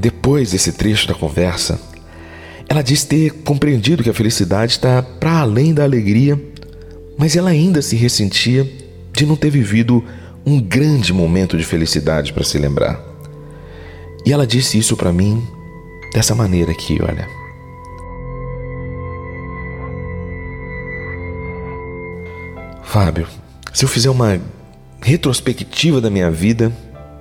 Depois 0.00 0.52
desse 0.52 0.72
trecho 0.72 1.06
da 1.06 1.12
conversa, 1.12 1.78
ela 2.66 2.80
diz 2.80 3.04
ter 3.04 3.42
compreendido 3.42 4.02
que 4.02 4.08
a 4.08 4.14
felicidade 4.14 4.72
está 4.72 5.02
para 5.02 5.40
além 5.40 5.74
da 5.74 5.84
alegria, 5.84 6.40
mas 7.18 7.36
ela 7.36 7.50
ainda 7.50 7.82
se 7.82 7.96
ressentia 7.96 8.66
de 9.12 9.26
não 9.26 9.36
ter 9.36 9.50
vivido 9.50 10.02
um 10.46 10.58
grande 10.58 11.12
momento 11.12 11.58
de 11.58 11.64
felicidade 11.64 12.32
para 12.32 12.44
se 12.44 12.56
lembrar. 12.56 12.98
E 14.24 14.32
ela 14.32 14.46
disse 14.46 14.78
isso 14.78 14.96
para 14.96 15.12
mim 15.12 15.46
dessa 16.14 16.34
maneira 16.34 16.72
aqui, 16.72 16.98
olha. 17.02 17.28
Fábio, 22.82 23.28
se 23.70 23.84
eu 23.84 23.88
fizer 23.88 24.08
uma 24.08 24.40
retrospectiva 25.02 26.00
da 26.00 26.08
minha 26.08 26.30
vida, 26.30 26.72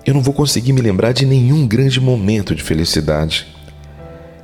eu 0.09 0.13
não 0.15 0.23
vou 0.23 0.33
conseguir 0.33 0.73
me 0.73 0.81
lembrar 0.81 1.11
de 1.11 1.23
nenhum 1.23 1.67
grande 1.67 2.01
momento 2.01 2.55
de 2.55 2.63
felicidade. 2.63 3.45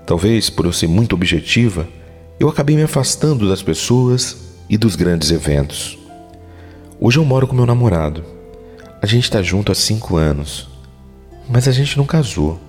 Talvez 0.06 0.48
por 0.48 0.66
eu 0.66 0.72
ser 0.72 0.88
muito 0.88 1.16
objetiva, 1.16 1.88
eu 2.40 2.48
acabei 2.48 2.76
me 2.76 2.84
afastando 2.84 3.50
das 3.50 3.64
pessoas 3.64 4.38
e 4.70 4.78
dos 4.78 4.96
grandes 4.96 5.32
eventos. 5.32 5.98
Hoje 7.00 7.18
eu 7.18 7.26
moro 7.26 7.48
com 7.48 7.56
meu 7.56 7.66
namorado. 7.66 8.24
A 9.02 9.08
gente 9.08 9.24
está 9.24 9.42
junto 9.42 9.72
há 9.72 9.76
cinco 9.76 10.18
anos, 10.18 10.70
mas 11.50 11.68
a 11.68 11.72
gente 11.72 11.98
não 11.98 12.06
casou. 12.06 12.60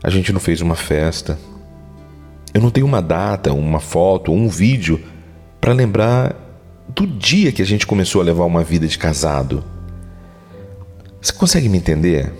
A 0.00 0.08
gente 0.08 0.32
não 0.32 0.38
fez 0.38 0.60
uma 0.60 0.76
festa. 0.76 1.36
Eu 2.54 2.60
não 2.60 2.70
tenho 2.70 2.86
uma 2.86 3.02
data, 3.02 3.52
uma 3.52 3.80
foto, 3.80 4.30
um 4.30 4.48
vídeo 4.48 5.02
para 5.60 5.72
lembrar 5.72 6.36
do 6.88 7.04
dia 7.08 7.50
que 7.50 7.60
a 7.60 7.66
gente 7.66 7.88
começou 7.88 8.20
a 8.20 8.24
levar 8.24 8.44
uma 8.44 8.62
vida 8.62 8.86
de 8.86 8.96
casado. 8.96 9.64
Você 11.20 11.32
consegue 11.32 11.68
me 11.68 11.78
entender? 11.78 12.32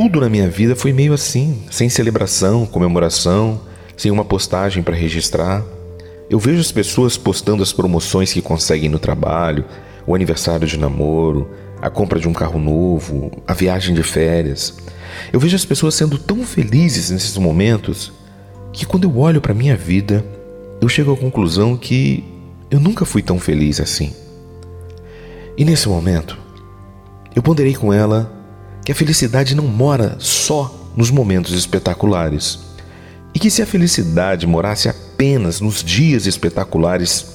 tudo 0.00 0.18
na 0.18 0.30
minha 0.30 0.48
vida 0.48 0.74
foi 0.74 0.94
meio 0.94 1.12
assim, 1.12 1.62
sem 1.70 1.90
celebração, 1.90 2.64
comemoração, 2.64 3.60
sem 3.96 4.10
uma 4.10 4.24
postagem 4.24 4.82
para 4.82 4.96
registrar. 4.96 5.62
Eu 6.30 6.38
vejo 6.38 6.58
as 6.58 6.72
pessoas 6.72 7.18
postando 7.18 7.62
as 7.62 7.70
promoções 7.70 8.32
que 8.32 8.40
conseguem 8.40 8.88
no 8.88 8.98
trabalho, 8.98 9.62
o 10.06 10.14
aniversário 10.14 10.66
de 10.66 10.78
namoro, 10.78 11.50
a 11.82 11.90
compra 11.90 12.18
de 12.18 12.26
um 12.26 12.32
carro 12.32 12.58
novo, 12.58 13.30
a 13.46 13.52
viagem 13.52 13.94
de 13.94 14.02
férias. 14.02 14.74
Eu 15.30 15.38
vejo 15.38 15.54
as 15.54 15.66
pessoas 15.66 15.94
sendo 15.94 16.16
tão 16.16 16.44
felizes 16.44 17.10
nesses 17.10 17.36
momentos 17.36 18.10
que 18.72 18.86
quando 18.86 19.04
eu 19.04 19.18
olho 19.18 19.40
para 19.42 19.52
minha 19.52 19.76
vida, 19.76 20.24
eu 20.80 20.88
chego 20.88 21.12
à 21.12 21.16
conclusão 21.16 21.76
que 21.76 22.24
eu 22.70 22.80
nunca 22.80 23.04
fui 23.04 23.20
tão 23.20 23.38
feliz 23.38 23.80
assim. 23.80 24.14
E 25.58 25.64
nesse 25.64 25.90
momento, 25.90 26.38
eu 27.34 27.42
ponderei 27.42 27.74
com 27.74 27.92
ela 27.92 28.32
que 28.84 28.92
a 28.92 28.94
felicidade 28.94 29.54
não 29.54 29.64
mora 29.64 30.16
só 30.18 30.92
nos 30.96 31.10
momentos 31.10 31.52
espetaculares. 31.52 32.58
E 33.32 33.38
que 33.38 33.50
se 33.50 33.62
a 33.62 33.66
felicidade 33.66 34.46
morasse 34.46 34.88
apenas 34.88 35.60
nos 35.60 35.84
dias 35.84 36.26
espetaculares, 36.26 37.26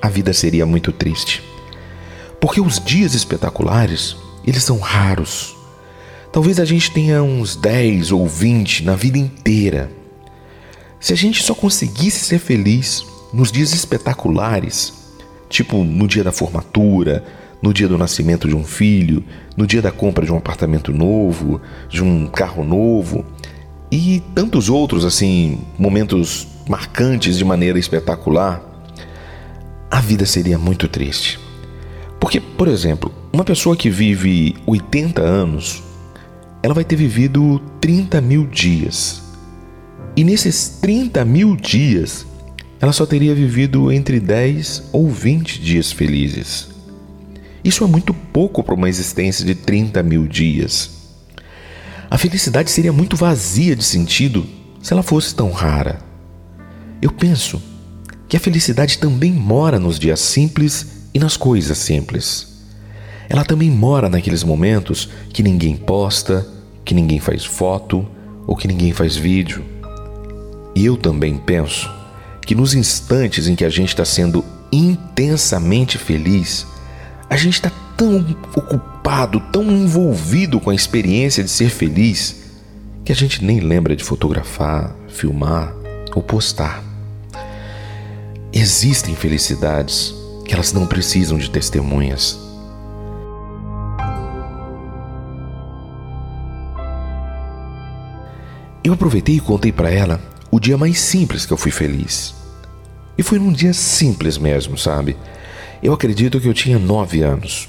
a 0.00 0.08
vida 0.08 0.32
seria 0.32 0.64
muito 0.64 0.92
triste. 0.92 1.42
Porque 2.40 2.60
os 2.60 2.78
dias 2.78 3.14
espetaculares, 3.14 4.16
eles 4.46 4.62
são 4.62 4.78
raros. 4.78 5.54
Talvez 6.32 6.58
a 6.58 6.64
gente 6.64 6.90
tenha 6.90 7.22
uns 7.22 7.56
10 7.56 8.12
ou 8.12 8.26
20 8.26 8.84
na 8.84 8.96
vida 8.96 9.18
inteira. 9.18 9.90
Se 10.98 11.12
a 11.12 11.16
gente 11.16 11.42
só 11.42 11.54
conseguisse 11.54 12.24
ser 12.24 12.38
feliz 12.38 13.04
nos 13.32 13.52
dias 13.52 13.72
espetaculares, 13.72 14.92
tipo 15.48 15.84
no 15.84 16.08
dia 16.08 16.24
da 16.24 16.32
formatura, 16.32 17.24
no 17.64 17.72
dia 17.72 17.88
do 17.88 17.96
nascimento 17.96 18.46
de 18.46 18.54
um 18.54 18.62
filho, 18.62 19.24
no 19.56 19.66
dia 19.66 19.80
da 19.80 19.90
compra 19.90 20.26
de 20.26 20.30
um 20.30 20.36
apartamento 20.36 20.92
novo, 20.92 21.62
de 21.88 22.04
um 22.04 22.26
carro 22.26 22.62
novo 22.62 23.24
e 23.90 24.22
tantos 24.34 24.68
outros 24.68 25.02
assim, 25.02 25.62
momentos 25.78 26.46
marcantes 26.68 27.38
de 27.38 27.44
maneira 27.44 27.78
espetacular, 27.78 28.62
a 29.90 29.98
vida 29.98 30.26
seria 30.26 30.58
muito 30.58 30.86
triste. 30.88 31.40
Porque, 32.20 32.38
por 32.38 32.68
exemplo, 32.68 33.10
uma 33.32 33.44
pessoa 33.44 33.74
que 33.74 33.88
vive 33.88 34.54
80 34.66 35.22
anos, 35.22 35.82
ela 36.62 36.74
vai 36.74 36.84
ter 36.84 36.96
vivido 36.96 37.62
30 37.80 38.20
mil 38.20 38.46
dias. 38.46 39.22
E 40.14 40.22
nesses 40.22 40.68
30 40.82 41.24
mil 41.24 41.56
dias, 41.56 42.26
ela 42.78 42.92
só 42.92 43.06
teria 43.06 43.34
vivido 43.34 43.90
entre 43.90 44.20
10 44.20 44.90
ou 44.92 45.08
20 45.08 45.62
dias 45.62 45.90
felizes. 45.90 46.73
Isso 47.64 47.82
é 47.82 47.86
muito 47.86 48.12
pouco 48.12 48.62
para 48.62 48.74
uma 48.74 48.88
existência 48.88 49.44
de 49.44 49.54
30 49.54 50.02
mil 50.02 50.26
dias. 50.28 50.90
A 52.10 52.18
felicidade 52.18 52.70
seria 52.70 52.92
muito 52.92 53.16
vazia 53.16 53.74
de 53.74 53.82
sentido 53.82 54.46
se 54.82 54.92
ela 54.92 55.02
fosse 55.02 55.34
tão 55.34 55.50
rara. 55.50 55.98
Eu 57.00 57.10
penso 57.10 57.60
que 58.28 58.36
a 58.36 58.40
felicidade 58.40 58.98
também 58.98 59.32
mora 59.32 59.80
nos 59.80 59.98
dias 59.98 60.20
simples 60.20 61.08
e 61.14 61.18
nas 61.18 61.36
coisas 61.36 61.78
simples. 61.78 62.54
Ela 63.28 63.44
também 63.44 63.70
mora 63.70 64.08
naqueles 64.10 64.44
momentos 64.44 65.08
que 65.32 65.42
ninguém 65.42 65.76
posta, 65.76 66.46
que 66.84 66.94
ninguém 66.94 67.18
faz 67.18 67.44
foto 67.44 68.06
ou 68.46 68.54
que 68.54 68.68
ninguém 68.68 68.92
faz 68.92 69.16
vídeo. 69.16 69.64
E 70.74 70.84
eu 70.84 70.96
também 70.96 71.38
penso 71.38 71.90
que 72.44 72.54
nos 72.54 72.74
instantes 72.74 73.48
em 73.48 73.54
que 73.54 73.64
a 73.64 73.70
gente 73.70 73.88
está 73.88 74.04
sendo 74.04 74.44
intensamente 74.70 75.96
feliz, 75.96 76.66
a 77.34 77.36
gente 77.36 77.54
está 77.54 77.72
tão 77.96 78.24
ocupado, 78.54 79.40
tão 79.52 79.64
envolvido 79.64 80.60
com 80.60 80.70
a 80.70 80.74
experiência 80.74 81.42
de 81.42 81.50
ser 81.50 81.68
feliz, 81.68 82.44
que 83.04 83.10
a 83.10 83.14
gente 83.14 83.44
nem 83.44 83.58
lembra 83.58 83.96
de 83.96 84.04
fotografar, 84.04 84.94
filmar 85.08 85.74
ou 86.14 86.22
postar. 86.22 86.80
Existem 88.52 89.16
felicidades 89.16 90.14
que 90.46 90.54
elas 90.54 90.72
não 90.72 90.86
precisam 90.86 91.36
de 91.36 91.50
testemunhas. 91.50 92.38
Eu 98.84 98.92
aproveitei 98.92 99.38
e 99.38 99.40
contei 99.40 99.72
para 99.72 99.90
ela 99.90 100.20
o 100.52 100.60
dia 100.60 100.78
mais 100.78 101.00
simples 101.00 101.44
que 101.44 101.52
eu 101.52 101.56
fui 101.56 101.72
feliz. 101.72 102.32
E 103.18 103.24
foi 103.24 103.40
num 103.40 103.52
dia 103.52 103.72
simples 103.72 104.38
mesmo, 104.38 104.78
sabe? 104.78 105.16
Eu 105.84 105.92
acredito 105.92 106.40
que 106.40 106.48
eu 106.48 106.54
tinha 106.54 106.78
nove 106.78 107.20
anos. 107.20 107.68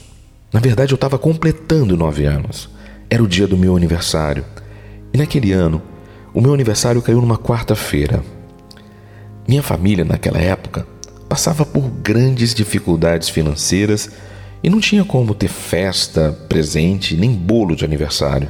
Na 0.53 0.61
verdade, 0.61 0.93
eu 0.93 0.95
estava 0.95 1.19
completando 1.19 1.97
nove 1.97 2.23
anos. 2.23 2.69
Era 3.09 3.21
o 3.21 3.27
dia 3.27 3.45
do 3.45 3.57
meu 3.57 3.75
aniversário. 3.75 4.45
E 5.13 5.17
naquele 5.17 5.51
ano, 5.51 5.81
o 6.33 6.39
meu 6.39 6.53
aniversário 6.53 7.01
caiu 7.01 7.19
numa 7.19 7.37
quarta-feira. 7.37 8.23
Minha 9.45 9.61
família, 9.61 10.05
naquela 10.05 10.39
época, 10.39 10.87
passava 11.27 11.65
por 11.65 11.89
grandes 11.89 12.53
dificuldades 12.55 13.27
financeiras 13.27 14.09
e 14.63 14.69
não 14.69 14.79
tinha 14.79 15.03
como 15.03 15.35
ter 15.35 15.49
festa, 15.49 16.31
presente, 16.47 17.17
nem 17.17 17.33
bolo 17.33 17.75
de 17.75 17.83
aniversário. 17.83 18.47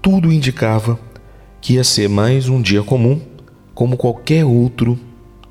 Tudo 0.00 0.32
indicava 0.32 0.98
que 1.60 1.74
ia 1.74 1.84
ser 1.84 2.08
mais 2.08 2.48
um 2.48 2.62
dia 2.62 2.82
comum, 2.82 3.20
como 3.74 3.98
qualquer 3.98 4.42
outro 4.46 4.98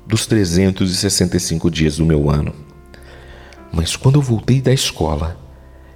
dos 0.04 0.26
365 0.26 1.70
dias 1.70 1.98
do 1.98 2.04
meu 2.04 2.28
ano. 2.28 2.63
Mas 3.74 3.96
quando 3.96 4.16
eu 4.16 4.22
voltei 4.22 4.60
da 4.60 4.72
escola, 4.72 5.36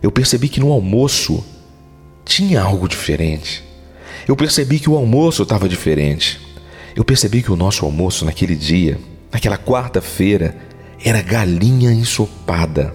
eu 0.03 0.11
percebi 0.11 0.49
que 0.49 0.59
no 0.59 0.73
almoço 0.73 1.45
tinha 2.25 2.61
algo 2.61 2.89
diferente. 2.89 3.65
Eu 4.27 4.35
percebi 4.35 4.81
que 4.81 4.91
o 4.91 4.97
almoço 4.97 5.45
estava 5.45 5.69
diferente. 5.69 6.41
Eu 6.97 7.05
percebi 7.05 7.41
que 7.41 7.53
o 7.53 7.57
nosso 7.57 7.85
almoço 7.85 8.25
naquele 8.25 8.57
dia, 8.57 8.99
naquela 9.33 9.57
quarta-feira, 9.57 10.57
era 11.05 11.23
galinha 11.23 11.93
ensopada. 11.93 12.95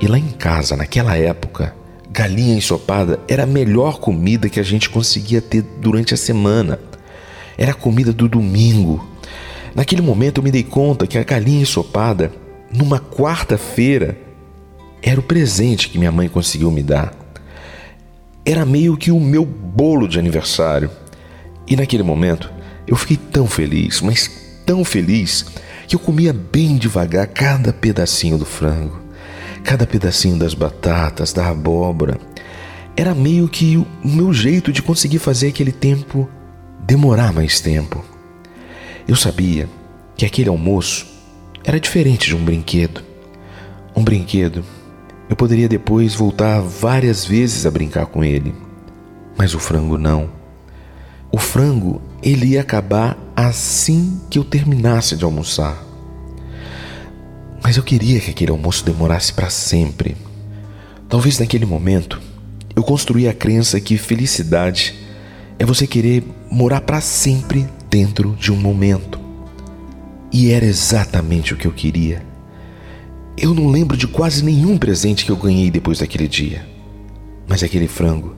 E 0.00 0.06
lá 0.06 0.18
em 0.18 0.28
casa, 0.28 0.76
naquela 0.76 1.16
época, 1.16 1.74
galinha 2.10 2.54
ensopada 2.54 3.18
era 3.26 3.44
a 3.44 3.46
melhor 3.46 3.98
comida 3.98 4.50
que 4.50 4.60
a 4.60 4.62
gente 4.62 4.90
conseguia 4.90 5.40
ter 5.40 5.62
durante 5.80 6.12
a 6.12 6.18
semana. 6.18 6.78
Era 7.56 7.72
a 7.72 7.74
comida 7.74 8.12
do 8.12 8.28
domingo. 8.28 9.08
Naquele 9.74 10.02
momento 10.02 10.38
eu 10.38 10.44
me 10.44 10.50
dei 10.50 10.62
conta 10.62 11.06
que 11.06 11.16
a 11.16 11.24
galinha 11.24 11.62
ensopada 11.62 12.30
numa 12.72 12.98
quarta-feira, 12.98 14.16
era 15.02 15.20
o 15.20 15.22
presente 15.22 15.88
que 15.88 15.98
minha 15.98 16.12
mãe 16.12 16.28
conseguiu 16.28 16.70
me 16.70 16.82
dar. 16.82 17.14
Era 18.44 18.64
meio 18.64 18.96
que 18.96 19.10
o 19.10 19.20
meu 19.20 19.44
bolo 19.44 20.08
de 20.08 20.18
aniversário. 20.18 20.90
E 21.66 21.76
naquele 21.76 22.02
momento, 22.02 22.50
eu 22.86 22.96
fiquei 22.96 23.16
tão 23.16 23.46
feliz, 23.46 24.00
mas 24.00 24.30
tão 24.64 24.84
feliz, 24.84 25.46
que 25.86 25.94
eu 25.94 26.00
comia 26.00 26.32
bem 26.32 26.76
devagar 26.76 27.26
cada 27.28 27.72
pedacinho 27.72 28.36
do 28.36 28.44
frango, 28.44 29.00
cada 29.62 29.86
pedacinho 29.86 30.38
das 30.38 30.54
batatas, 30.54 31.32
da 31.32 31.48
abóbora. 31.48 32.18
Era 32.96 33.14
meio 33.14 33.48
que 33.48 33.76
o 33.76 33.86
meu 34.04 34.32
jeito 34.32 34.72
de 34.72 34.82
conseguir 34.82 35.18
fazer 35.18 35.48
aquele 35.48 35.72
tempo 35.72 36.28
demorar 36.80 37.32
mais 37.32 37.60
tempo. 37.60 38.04
Eu 39.06 39.14
sabia 39.14 39.68
que 40.16 40.24
aquele 40.24 40.48
almoço 40.48 41.15
era 41.66 41.80
diferente 41.80 42.28
de 42.28 42.36
um 42.36 42.44
brinquedo. 42.44 43.02
Um 43.94 44.04
brinquedo, 44.04 44.64
eu 45.28 45.34
poderia 45.34 45.68
depois 45.68 46.14
voltar 46.14 46.60
várias 46.60 47.24
vezes 47.24 47.66
a 47.66 47.70
brincar 47.72 48.06
com 48.06 48.22
ele, 48.22 48.54
mas 49.36 49.52
o 49.52 49.58
frango 49.58 49.98
não. 49.98 50.30
O 51.32 51.38
frango, 51.38 52.00
ele 52.22 52.50
ia 52.50 52.60
acabar 52.60 53.18
assim 53.34 54.20
que 54.30 54.38
eu 54.38 54.44
terminasse 54.44 55.16
de 55.16 55.24
almoçar. 55.24 55.76
Mas 57.60 57.76
eu 57.76 57.82
queria 57.82 58.20
que 58.20 58.30
aquele 58.30 58.52
almoço 58.52 58.84
demorasse 58.84 59.32
para 59.32 59.50
sempre. 59.50 60.16
Talvez 61.08 61.40
naquele 61.40 61.66
momento 61.66 62.20
eu 62.76 62.82
construí 62.84 63.26
a 63.26 63.34
crença 63.34 63.80
que 63.80 63.98
felicidade 63.98 64.94
é 65.58 65.64
você 65.64 65.84
querer 65.84 66.22
morar 66.48 66.82
para 66.82 67.00
sempre 67.00 67.66
dentro 67.90 68.36
de 68.36 68.52
um 68.52 68.56
momento. 68.56 69.25
E 70.38 70.52
era 70.52 70.66
exatamente 70.66 71.54
o 71.54 71.56
que 71.56 71.66
eu 71.66 71.72
queria. 71.72 72.22
Eu 73.38 73.54
não 73.54 73.68
lembro 73.68 73.96
de 73.96 74.06
quase 74.06 74.44
nenhum 74.44 74.76
presente 74.76 75.24
que 75.24 75.32
eu 75.32 75.36
ganhei 75.36 75.70
depois 75.70 76.00
daquele 76.00 76.28
dia. 76.28 76.68
Mas 77.48 77.62
aquele 77.62 77.88
frango, 77.88 78.36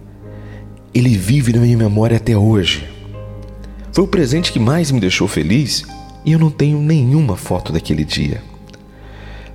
ele 0.94 1.18
vive 1.18 1.52
na 1.52 1.58
minha 1.58 1.76
memória 1.76 2.16
até 2.16 2.38
hoje. 2.38 2.88
Foi 3.92 4.04
o 4.04 4.06
presente 4.06 4.52
que 4.52 4.60
mais 4.60 4.92
me 4.92 5.00
deixou 5.00 5.26
feliz 5.26 5.84
e 6.24 6.30
eu 6.30 6.38
não 6.38 6.52
tenho 6.52 6.78
nenhuma 6.78 7.36
foto 7.36 7.72
daquele 7.72 8.04
dia. 8.04 8.44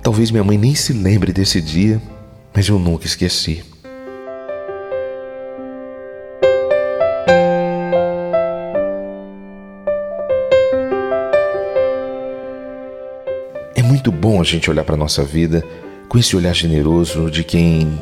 Talvez 0.02 0.30
minha 0.30 0.44
mãe 0.44 0.58
nem 0.58 0.74
se 0.74 0.92
lembre 0.92 1.32
desse 1.32 1.62
dia, 1.62 1.98
mas 2.54 2.68
eu 2.68 2.78
nunca 2.78 3.06
esqueci. 3.06 3.64
Muito 14.04 14.20
bom 14.20 14.38
a 14.38 14.44
gente 14.44 14.68
olhar 14.68 14.84
para 14.84 14.96
a 14.96 14.98
nossa 14.98 15.24
vida 15.24 15.64
com 16.10 16.18
esse 16.18 16.36
olhar 16.36 16.54
generoso 16.54 17.30
de 17.30 17.42
quem 17.42 17.98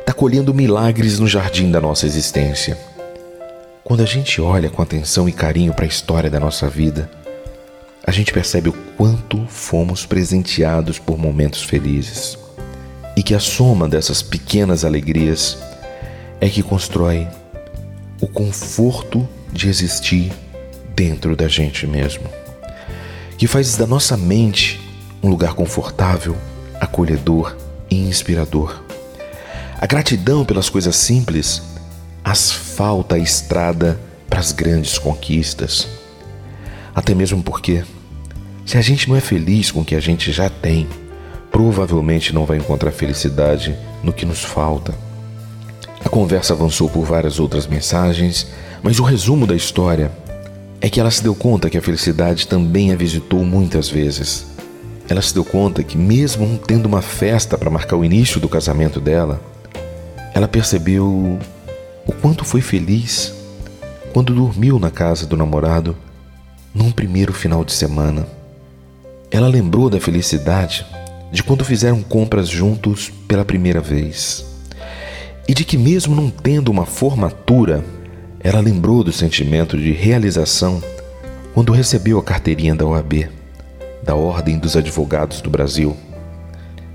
está 0.00 0.12
colhendo 0.12 0.52
milagres 0.52 1.20
no 1.20 1.28
jardim 1.28 1.70
da 1.70 1.80
nossa 1.80 2.06
existência. 2.06 2.76
Quando 3.84 4.02
a 4.02 4.04
gente 4.04 4.40
olha 4.40 4.68
com 4.68 4.82
atenção 4.82 5.28
e 5.28 5.32
carinho 5.32 5.72
para 5.72 5.84
a 5.84 5.88
história 5.88 6.28
da 6.28 6.40
nossa 6.40 6.68
vida, 6.68 7.08
a 8.04 8.10
gente 8.10 8.32
percebe 8.32 8.68
o 8.68 8.72
quanto 8.96 9.46
fomos 9.46 10.04
presenteados 10.04 10.98
por 10.98 11.16
momentos 11.16 11.62
felizes 11.62 12.36
e 13.16 13.22
que 13.22 13.32
a 13.32 13.38
soma 13.38 13.88
dessas 13.88 14.22
pequenas 14.22 14.84
alegrias 14.84 15.56
é 16.40 16.48
que 16.48 16.64
constrói 16.64 17.28
o 18.20 18.26
conforto 18.26 19.28
de 19.52 19.68
existir 19.68 20.32
dentro 20.96 21.36
da 21.36 21.46
gente 21.46 21.86
mesmo, 21.86 22.24
que 23.36 23.46
faz 23.46 23.76
da 23.76 23.86
nossa 23.86 24.16
mente 24.16 24.87
um 25.22 25.28
lugar 25.28 25.54
confortável, 25.54 26.36
acolhedor 26.80 27.56
e 27.90 27.96
inspirador. 27.96 28.82
A 29.80 29.86
gratidão 29.86 30.44
pelas 30.44 30.68
coisas 30.68 30.96
simples 30.96 31.62
asfalta 32.24 33.14
a 33.14 33.18
estrada 33.18 33.98
para 34.28 34.40
as 34.40 34.52
grandes 34.52 34.98
conquistas. 34.98 35.88
Até 36.94 37.14
mesmo 37.14 37.42
porque, 37.42 37.84
se 38.66 38.76
a 38.76 38.80
gente 38.80 39.08
não 39.08 39.16
é 39.16 39.20
feliz 39.20 39.70
com 39.70 39.80
o 39.80 39.84
que 39.84 39.94
a 39.94 40.00
gente 40.00 40.32
já 40.32 40.50
tem, 40.50 40.86
provavelmente 41.50 42.34
não 42.34 42.44
vai 42.44 42.58
encontrar 42.58 42.90
felicidade 42.90 43.76
no 44.02 44.12
que 44.12 44.26
nos 44.26 44.44
falta. 44.44 44.94
A 46.04 46.08
conversa 46.08 46.52
avançou 46.52 46.88
por 46.88 47.04
várias 47.04 47.40
outras 47.40 47.66
mensagens, 47.66 48.46
mas 48.82 48.98
o 48.98 49.04
resumo 49.04 49.46
da 49.46 49.56
história 49.56 50.10
é 50.80 50.88
que 50.88 51.00
ela 51.00 51.10
se 51.10 51.22
deu 51.22 51.34
conta 51.34 51.68
que 51.68 51.78
a 51.78 51.82
felicidade 51.82 52.46
também 52.46 52.92
a 52.92 52.96
visitou 52.96 53.44
muitas 53.44 53.88
vezes. 53.88 54.46
Ela 55.08 55.22
se 55.22 55.32
deu 55.32 55.44
conta 55.44 55.82
que, 55.82 55.96
mesmo 55.96 56.58
tendo 56.58 56.86
uma 56.86 57.00
festa 57.00 57.56
para 57.56 57.70
marcar 57.70 57.96
o 57.96 58.04
início 58.04 58.38
do 58.40 58.48
casamento 58.48 59.00
dela, 59.00 59.40
ela 60.34 60.46
percebeu 60.46 61.38
o 62.06 62.12
quanto 62.20 62.44
foi 62.44 62.60
feliz 62.60 63.34
quando 64.12 64.34
dormiu 64.34 64.78
na 64.78 64.90
casa 64.90 65.26
do 65.26 65.36
namorado 65.36 65.96
num 66.74 66.90
primeiro 66.90 67.32
final 67.32 67.64
de 67.64 67.72
semana. 67.72 68.26
Ela 69.30 69.48
lembrou 69.48 69.88
da 69.88 70.00
felicidade 70.00 70.86
de 71.32 71.42
quando 71.42 71.64
fizeram 71.64 72.02
compras 72.02 72.48
juntos 72.48 73.10
pela 73.26 73.44
primeira 73.44 73.80
vez. 73.80 74.44
E 75.46 75.54
de 75.54 75.64
que, 75.64 75.78
mesmo 75.78 76.14
não 76.14 76.30
tendo 76.30 76.70
uma 76.70 76.84
formatura, 76.84 77.82
ela 78.40 78.60
lembrou 78.60 79.02
do 79.02 79.12
sentimento 79.12 79.76
de 79.76 79.92
realização 79.92 80.82
quando 81.54 81.72
recebeu 81.72 82.18
a 82.18 82.22
carteirinha 82.22 82.74
da 82.74 82.86
OAB, 82.86 83.28
da 84.02 84.14
Ordem 84.14 84.58
dos 84.58 84.76
Advogados 84.76 85.40
do 85.40 85.50
Brasil. 85.50 85.96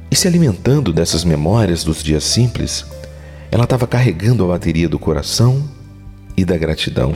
E 0.10 0.16
se 0.16 0.28
alimentando 0.28 0.94
dessas 0.94 1.24
memórias 1.24 1.84
dos 1.84 2.04
dias 2.04 2.24
simples, 2.24 2.86
ela 3.52 3.64
estava 3.64 3.88
carregando 3.88 4.44
a 4.44 4.48
bateria 4.48 4.88
do 4.90 5.00
coração 5.00 5.64
e 6.36 6.44
da 6.44 6.58
gratidão, 6.58 7.14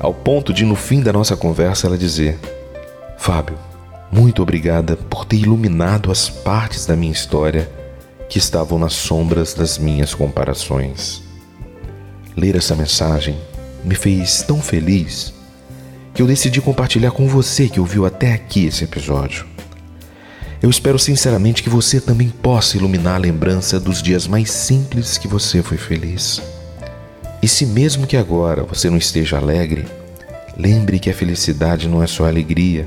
ao 0.00 0.14
ponto 0.14 0.50
de, 0.50 0.64
no 0.64 0.74
fim 0.74 1.02
da 1.02 1.12
nossa 1.12 1.36
conversa, 1.36 1.86
ela 1.86 1.98
dizer: 1.98 2.38
Fábio, 3.18 3.58
muito 4.10 4.42
obrigada 4.42 4.96
por 4.96 5.26
ter 5.26 5.36
iluminado 5.36 6.10
as 6.10 6.30
partes 6.30 6.86
da 6.86 6.96
minha 6.96 7.12
história 7.12 7.70
que 8.26 8.38
estavam 8.38 8.78
nas 8.78 8.94
sombras 8.94 9.52
das 9.52 9.76
minhas 9.76 10.14
comparações. 10.14 11.22
Ler 12.34 12.56
essa 12.56 12.74
mensagem 12.74 13.36
me 13.84 13.94
fez 13.94 14.42
tão 14.42 14.62
feliz 14.62 15.34
que 16.20 16.22
eu 16.22 16.26
decidi 16.26 16.60
compartilhar 16.60 17.12
com 17.12 17.26
você 17.26 17.66
que 17.66 17.80
ouviu 17.80 18.04
até 18.04 18.34
aqui 18.34 18.66
esse 18.66 18.84
episódio. 18.84 19.46
Eu 20.60 20.68
espero 20.68 20.98
sinceramente 20.98 21.62
que 21.62 21.70
você 21.70 21.98
também 21.98 22.28
possa 22.28 22.76
iluminar 22.76 23.14
a 23.14 23.18
lembrança 23.18 23.80
dos 23.80 24.02
dias 24.02 24.26
mais 24.26 24.50
simples 24.50 25.16
que 25.16 25.26
você 25.26 25.62
foi 25.62 25.78
feliz. 25.78 26.42
E 27.42 27.48
se 27.48 27.64
mesmo 27.64 28.06
que 28.06 28.18
agora 28.18 28.64
você 28.64 28.90
não 28.90 28.98
esteja 28.98 29.38
alegre, 29.38 29.86
lembre 30.58 30.98
que 30.98 31.08
a 31.08 31.14
felicidade 31.14 31.88
não 31.88 32.02
é 32.02 32.06
só 32.06 32.26
alegria 32.26 32.86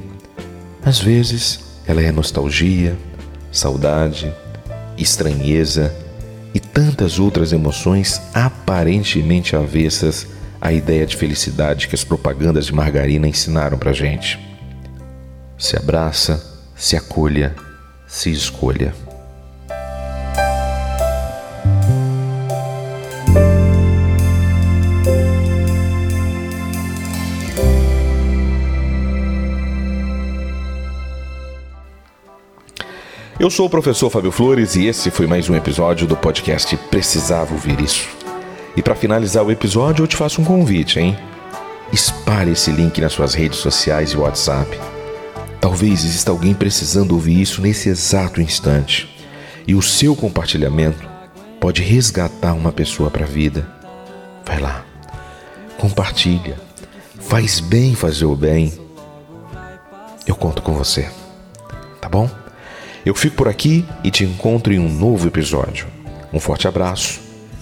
às 0.86 1.00
vezes, 1.00 1.60
ela 1.88 2.04
é 2.04 2.12
nostalgia, 2.12 2.96
saudade, 3.52 4.32
estranheza 4.96 5.92
e 6.54 6.60
tantas 6.60 7.18
outras 7.18 7.52
emoções 7.52 8.22
aparentemente 8.32 9.56
avessas 9.56 10.28
à 10.64 10.72
ideia 10.72 11.06
de 11.06 11.18
felicidade 11.18 11.90
que 11.90 11.96
as 11.96 12.06
propagandas 12.06 12.68
de 12.68 12.74
margarina 12.74 13.28
ensinaram 13.28 13.78
pra 13.78 13.92
gente. 13.92 14.40
Se 15.58 15.76
abraça, 15.76 16.42
se 16.74 16.96
acolha, 16.96 17.54
se 18.08 18.32
escolha. 18.32 18.96
Eu 33.38 33.50
sou 33.50 33.66
o 33.66 33.70
professor 33.70 34.10
Fábio 34.10 34.32
Flores 34.32 34.78
e 34.78 34.86
esse 34.86 35.12
foi 35.12 35.28
mais 35.28 35.50
um 35.50 35.56
episódio 35.58 36.08
do 36.08 36.16
podcast 36.16 36.78
Precisava 36.90 37.52
Ouvir 37.52 37.82
Isso. 37.82 38.23
E 38.76 38.82
para 38.82 38.96
finalizar 38.96 39.44
o 39.44 39.52
episódio, 39.52 40.04
eu 40.04 40.08
te 40.08 40.16
faço 40.16 40.42
um 40.42 40.46
convite, 40.46 41.00
hein? 41.00 41.18
Espalhe 41.92 42.52
esse 42.52 42.72
link 42.72 43.00
nas 43.00 43.14
suas 43.14 43.36
redes 43.36 43.60
sociais 43.60 44.12
e 44.12 44.18
WhatsApp. 44.18 44.80
Talvez 45.62 46.04
exista 46.04 46.32
alguém 46.32 46.54
precisando 46.54 47.12
ouvir 47.12 47.40
isso 47.40 47.62
nesse 47.62 47.88
exato 47.88 48.42
instante. 48.42 49.08
E 49.68 49.76
o 49.76 49.82
seu 49.82 50.16
compartilhamento 50.16 51.08
pode 51.60 51.82
resgatar 51.82 52.54
uma 52.54 52.72
pessoa 52.72 53.12
para 53.12 53.26
a 53.26 53.28
vida. 53.28 53.68
Vai 54.44 54.60
lá, 54.60 54.84
compartilha. 55.78 56.60
Faz 57.22 57.60
bem 57.60 57.96
fazer 57.96 58.26
o 58.26 58.36
bem. 58.36 58.74
Eu 60.26 60.36
conto 60.36 60.62
com 60.62 60.74
você. 60.74 61.10
Tá 62.02 62.10
bom? 62.10 62.30
Eu 63.06 63.14
fico 63.14 63.36
por 63.36 63.48
aqui 63.48 63.86
e 64.04 64.10
te 64.10 64.24
encontro 64.24 64.74
em 64.74 64.80
um 64.80 64.90
novo 64.90 65.28
episódio. 65.28 65.88
Um 66.34 66.40
forte 66.40 66.68
abraço 66.68 67.22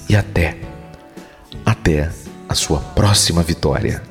e 0.09 0.15
até, 0.15 0.57
até 1.81 2.11
a 2.47 2.53
sua 2.53 2.79
próxima 2.79 3.41
vitória. 3.41 4.10